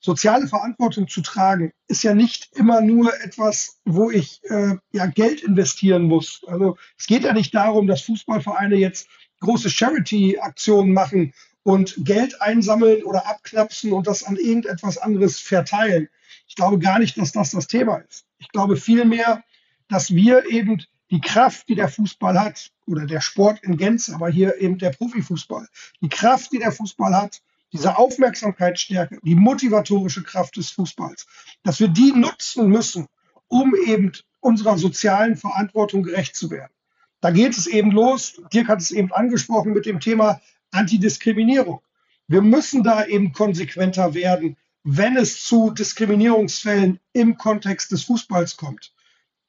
[0.00, 5.42] soziale Verantwortung zu tragen, ist ja nicht immer nur etwas, wo ich äh, ja Geld
[5.42, 6.42] investieren muss.
[6.46, 9.08] Also es geht ja nicht darum, dass Fußballvereine jetzt
[9.40, 11.34] große Charity-Aktionen machen
[11.66, 16.08] und Geld einsammeln oder abknapsen und das an irgendetwas anderes verteilen.
[16.46, 18.24] Ich glaube gar nicht, dass das das Thema ist.
[18.38, 19.42] Ich glaube vielmehr,
[19.88, 24.28] dass wir eben die Kraft, die der Fußball hat, oder der Sport in Gänze, aber
[24.28, 25.66] hier eben der Profifußball,
[26.00, 27.42] die Kraft, die der Fußball hat,
[27.72, 31.26] diese Aufmerksamkeitsstärke, die motivatorische Kraft des Fußballs,
[31.64, 33.08] dass wir die nutzen müssen,
[33.48, 36.72] um eben unserer sozialen Verantwortung gerecht zu werden.
[37.20, 38.40] Da geht es eben los.
[38.52, 40.40] Dirk hat es eben angesprochen mit dem Thema
[40.76, 41.80] Antidiskriminierung.
[42.28, 48.92] Wir müssen da eben konsequenter werden, wenn es zu Diskriminierungsfällen im Kontext des Fußballs kommt.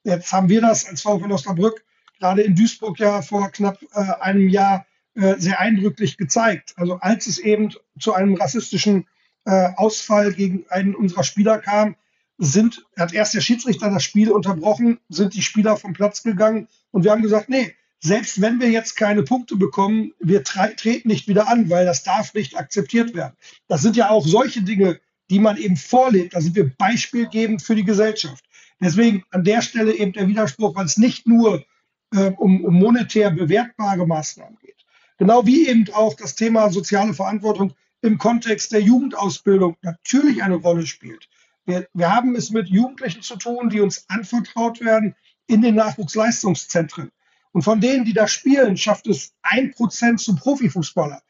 [0.03, 1.84] Jetzt haben wir das als VfL Osnabrück
[2.19, 6.73] gerade in Duisburg ja vor knapp äh, einem Jahr äh, sehr eindrücklich gezeigt.
[6.78, 9.07] Also als es eben zu einem rassistischen
[9.45, 11.95] äh, Ausfall gegen einen unserer Spieler kam,
[12.38, 17.03] sind, hat erst der Schiedsrichter das Spiel unterbrochen, sind die Spieler vom Platz gegangen und
[17.03, 21.47] wir haben gesagt, nee, selbst wenn wir jetzt keine Punkte bekommen, wir treten nicht wieder
[21.47, 23.35] an, weil das darf nicht akzeptiert werden.
[23.67, 26.35] Das sind ja auch solche Dinge, die man eben vorlebt.
[26.35, 28.45] Da sind wir beispielgebend für die Gesellschaft.
[28.79, 31.65] Deswegen an der Stelle eben der Widerspruch, weil es nicht nur
[32.13, 34.85] äh, um, um monetär bewertbare Maßnahmen geht.
[35.17, 40.85] Genau wie eben auch das Thema soziale Verantwortung im Kontext der Jugendausbildung natürlich eine Rolle
[40.85, 41.27] spielt.
[41.65, 45.15] Wir, wir haben es mit Jugendlichen zu tun, die uns anvertraut werden
[45.47, 47.11] in den Nachwuchsleistungszentren.
[47.51, 51.21] Und von denen, die da spielen, schafft es ein Prozent zum Profifußballer.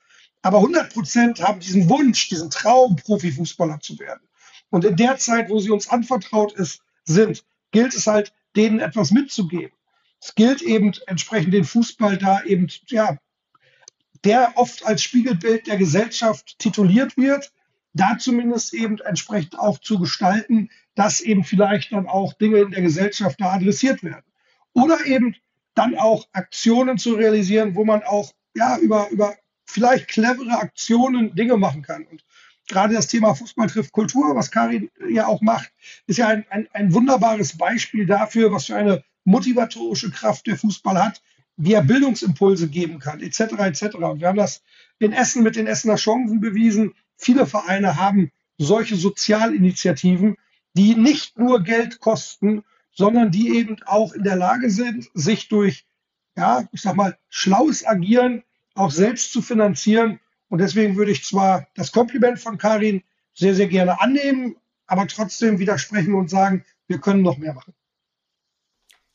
[0.42, 4.28] Aber 100 Prozent haben diesen Wunsch, diesen Traum, Profifußballer zu werden.
[4.70, 9.12] Und in der Zeit, wo sie uns anvertraut ist, sind, gilt es halt, denen etwas
[9.12, 9.72] mitzugeben.
[10.22, 13.18] Es gilt eben entsprechend den Fußball da eben, ja,
[14.24, 17.52] der oft als Spiegelbild der Gesellschaft tituliert wird,
[17.94, 22.82] da zumindest eben entsprechend auch zu gestalten, dass eben vielleicht dann auch Dinge in der
[22.82, 24.26] Gesellschaft da adressiert werden.
[24.74, 25.36] Oder eben
[25.78, 31.58] dann auch Aktionen zu realisieren, wo man auch ja, über, über vielleicht clevere Aktionen Dinge
[31.58, 32.06] machen kann.
[32.06, 32.24] Und
[32.68, 35.72] gerade das Thema Fußball trifft Kultur, was Karin ja auch macht,
[36.08, 40.98] ist ja ein, ein, ein wunderbares Beispiel dafür, was für eine motivatorische Kraft der Fußball
[41.04, 41.22] hat,
[41.58, 43.42] wie er Bildungsimpulse geben kann, etc.
[43.60, 43.96] etc.
[43.96, 44.62] Und wir haben das
[45.00, 46.94] in Essen mit den Essener Chancen bewiesen.
[47.18, 50.38] Viele Vereine haben solche Sozialinitiativen,
[50.74, 52.64] die nicht nur Geld kosten,
[52.98, 55.86] sondern die eben auch in der Lage sind, sich durch,
[56.36, 58.44] ja, ich sag mal, schlaues Agieren
[58.74, 60.20] auch selbst zu finanzieren.
[60.50, 63.04] Und deswegen würde ich zwar das Kompliment von Karin
[63.36, 64.56] sehr, sehr gerne annehmen,
[64.88, 67.74] aber trotzdem widersprechen und sagen, wir können noch mehr machen.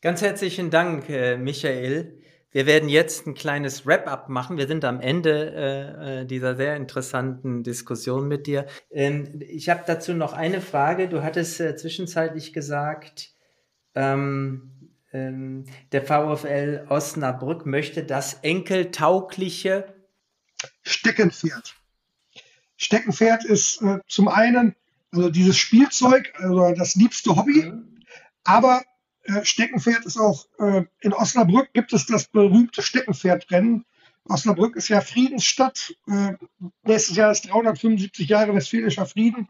[0.01, 2.21] Ganz herzlichen Dank, äh, Michael.
[2.53, 4.59] Wir werden jetzt ein kleines Wrap-up machen.
[4.59, 8.67] Wir sind am Ende äh, äh dieser sehr interessanten Diskussion mit dir.
[8.91, 11.09] Ähm, ich habe dazu noch eine Frage.
[11.09, 13.32] Du hattest äh, zwischenzeitlich gesagt,
[13.95, 19.95] ähm, ähm, der VfL Osnabrück möchte das enkeltaugliche
[20.83, 21.75] Steckenpferd.
[22.77, 24.75] Steckenpferd ist äh, zum einen
[25.13, 28.01] also dieses Spielzeug, also das liebste Hobby, mhm.
[28.45, 28.83] aber
[29.25, 33.85] äh, Steckenpferd ist auch, äh, in Osnabrück gibt es das berühmte Steckenpferdrennen.
[34.25, 35.95] Osnabrück ist ja Friedensstadt.
[36.09, 36.35] Äh,
[36.85, 39.49] nächstes Jahr ist 375 Jahre Westfälischer Frieden.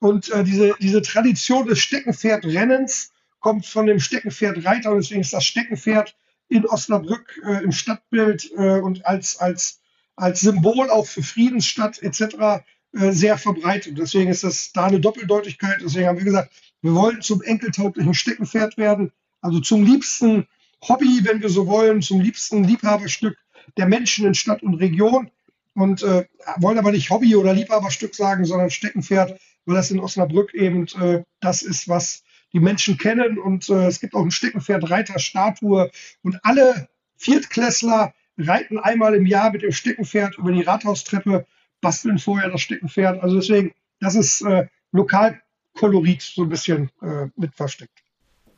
[0.00, 3.11] Und äh, diese, diese Tradition des Steckenpferdrennens
[3.42, 6.16] kommt von dem Steckenpferdreiter und deswegen ist das Steckenpferd
[6.48, 9.80] in Osnabrück äh, im Stadtbild äh, und als, als,
[10.16, 12.62] als Symbol auch für Friedensstadt etc.
[12.94, 13.98] Äh, sehr verbreitet.
[13.98, 15.80] Deswegen ist das da eine Doppeldeutigkeit.
[15.82, 20.46] Deswegen haben wir gesagt, wir wollen zum enkeltauglichen Steckenpferd werden, also zum liebsten
[20.88, 23.36] Hobby, wenn wir so wollen, zum liebsten Liebhaberstück
[23.76, 25.30] der Menschen in Stadt und Region
[25.74, 26.26] und äh,
[26.58, 31.22] wollen aber nicht Hobby oder Liebhaberstück sagen, sondern Steckenpferd, weil das in Osnabrück eben äh,
[31.40, 35.90] das ist, was die Menschen kennen und äh, es gibt auch ein Steckenpferd-Reiter-Statue
[36.22, 41.46] und alle Viertklässler reiten einmal im Jahr mit dem Steckenpferd über die Rathaustreppe,
[41.80, 43.22] basteln vorher das Steckenpferd.
[43.22, 45.40] Also deswegen, das ist äh, lokal
[45.74, 48.02] Kolorit so ein bisschen äh, mit versteckt.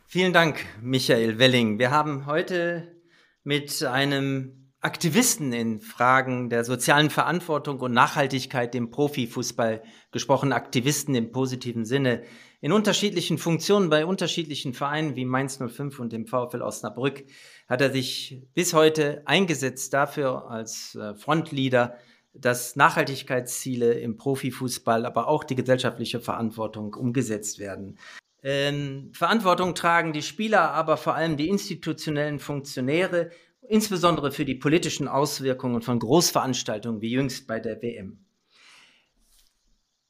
[0.06, 1.78] Vielen Dank, Michael Welling.
[1.78, 3.00] Wir haben heute
[3.42, 9.82] mit einem Aktivisten in Fragen der sozialen Verantwortung und Nachhaltigkeit im Profifußball
[10.12, 12.22] gesprochen, Aktivisten im positiven Sinne,
[12.64, 17.24] in unterschiedlichen Funktionen bei unterschiedlichen Vereinen wie Mainz 05 und dem VfL Osnabrück
[17.68, 21.98] hat er sich bis heute eingesetzt dafür als äh, Frontleader
[22.32, 27.98] dass Nachhaltigkeitsziele im Profifußball, aber auch die gesellschaftliche Verantwortung umgesetzt werden.
[28.42, 33.28] Ähm, Verantwortung tragen die Spieler, aber vor allem die institutionellen Funktionäre,
[33.68, 38.23] insbesondere für die politischen Auswirkungen von Großveranstaltungen wie jüngst bei der WM.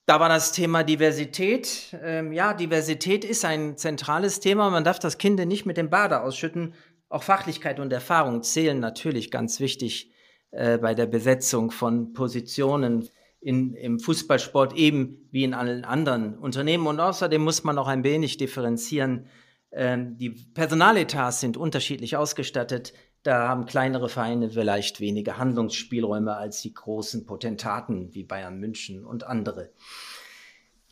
[0.07, 1.97] Da war das Thema Diversität.
[2.03, 4.69] Ähm, ja, Diversität ist ein zentrales Thema.
[4.69, 6.75] Man darf das Kind nicht mit dem Bade ausschütten.
[7.09, 10.13] Auch Fachlichkeit und Erfahrung zählen natürlich ganz wichtig
[10.51, 13.09] äh, bei der Besetzung von Positionen
[13.41, 16.87] in, im Fußballsport eben wie in allen anderen Unternehmen.
[16.87, 19.27] Und außerdem muss man auch ein wenig differenzieren.
[19.73, 22.93] Ähm, die Personaletats sind unterschiedlich ausgestattet.
[23.25, 29.25] Da haben kleinere Vereine vielleicht weniger Handlungsspielräume als die großen Potentaten wie Bayern München und
[29.27, 29.71] andere.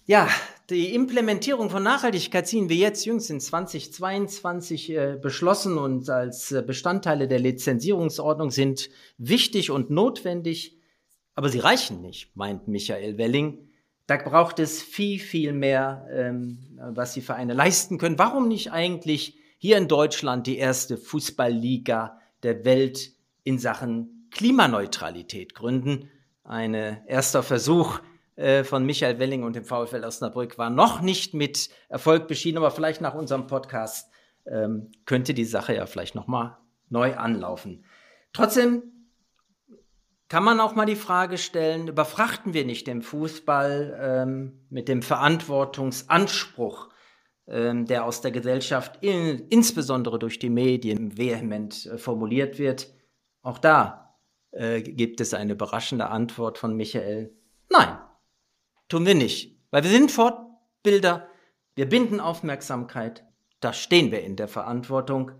[0.07, 0.29] Ja,
[0.71, 6.63] die Implementierung von Nachhaltigkeit ziehen wir jetzt jüngst in 2022 äh, beschlossen und als äh,
[6.67, 10.79] Bestandteile der Lizenzierungsordnung sind wichtig und notwendig,
[11.35, 13.69] aber sie reichen nicht, meint Michael Welling.
[14.07, 18.19] Da braucht es viel, viel mehr, ähm, was die Vereine leisten können.
[18.19, 23.13] Warum nicht eigentlich hier in Deutschland die erste Fußballliga der Welt
[23.45, 26.11] in Sachen Klimaneutralität gründen?
[26.45, 28.01] Ein erster Versuch,
[28.37, 32.71] äh, von Michael Welling und dem VfL Osnabrück war noch nicht mit Erfolg beschieden, aber
[32.71, 34.11] vielleicht nach unserem Podcast
[34.47, 36.57] ähm, könnte die Sache ja vielleicht nochmal
[36.89, 37.85] neu anlaufen.
[38.33, 38.83] Trotzdem
[40.29, 45.03] kann man auch mal die Frage stellen, überfrachten wir nicht den Fußball ähm, mit dem
[45.03, 46.89] Verantwortungsanspruch,
[47.47, 52.93] der aus der Gesellschaft in, insbesondere durch die Medien vehement äh, formuliert wird?
[53.43, 54.17] Auch da
[54.53, 57.35] äh, gibt es eine überraschende Antwort von Michael.
[57.69, 57.99] Nein,
[58.93, 59.59] Tun wir nicht.
[59.71, 61.27] Weil wir sind Fortbilder,
[61.77, 63.25] wir binden Aufmerksamkeit,
[63.59, 65.31] da stehen wir in der Verantwortung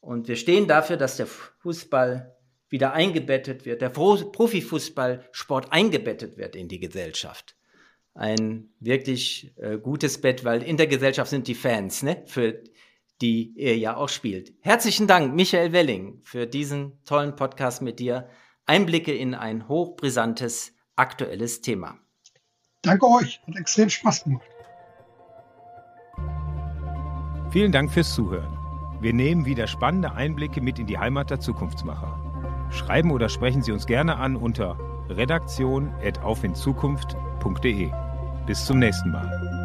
[0.00, 2.36] und wir stehen dafür, dass der Fußball
[2.68, 7.54] wieder eingebettet wird, der Profifußballsport eingebettet wird in die Gesellschaft.
[8.14, 12.62] Ein wirklich äh, gutes Bett, weil in der Gesellschaft sind die Fans, ne, für
[13.20, 14.52] die er ja auch spielt.
[14.60, 18.28] Herzlichen Dank, Michael Welling, für diesen tollen Podcast mit dir.
[18.66, 21.98] Einblicke in ein hochbrisantes, aktuelles Thema.
[22.82, 24.46] Danke euch, hat extrem Spaß gemacht.
[27.50, 28.56] Vielen Dank fürs Zuhören.
[29.00, 32.68] Wir nehmen wieder spannende Einblicke mit in die Heimat der Zukunftsmacher.
[32.70, 34.78] Schreiben oder sprechen Sie uns gerne an unter
[35.10, 37.90] redaktion.aufinzukunft.de.
[38.46, 39.59] Bis zum nächsten Mal.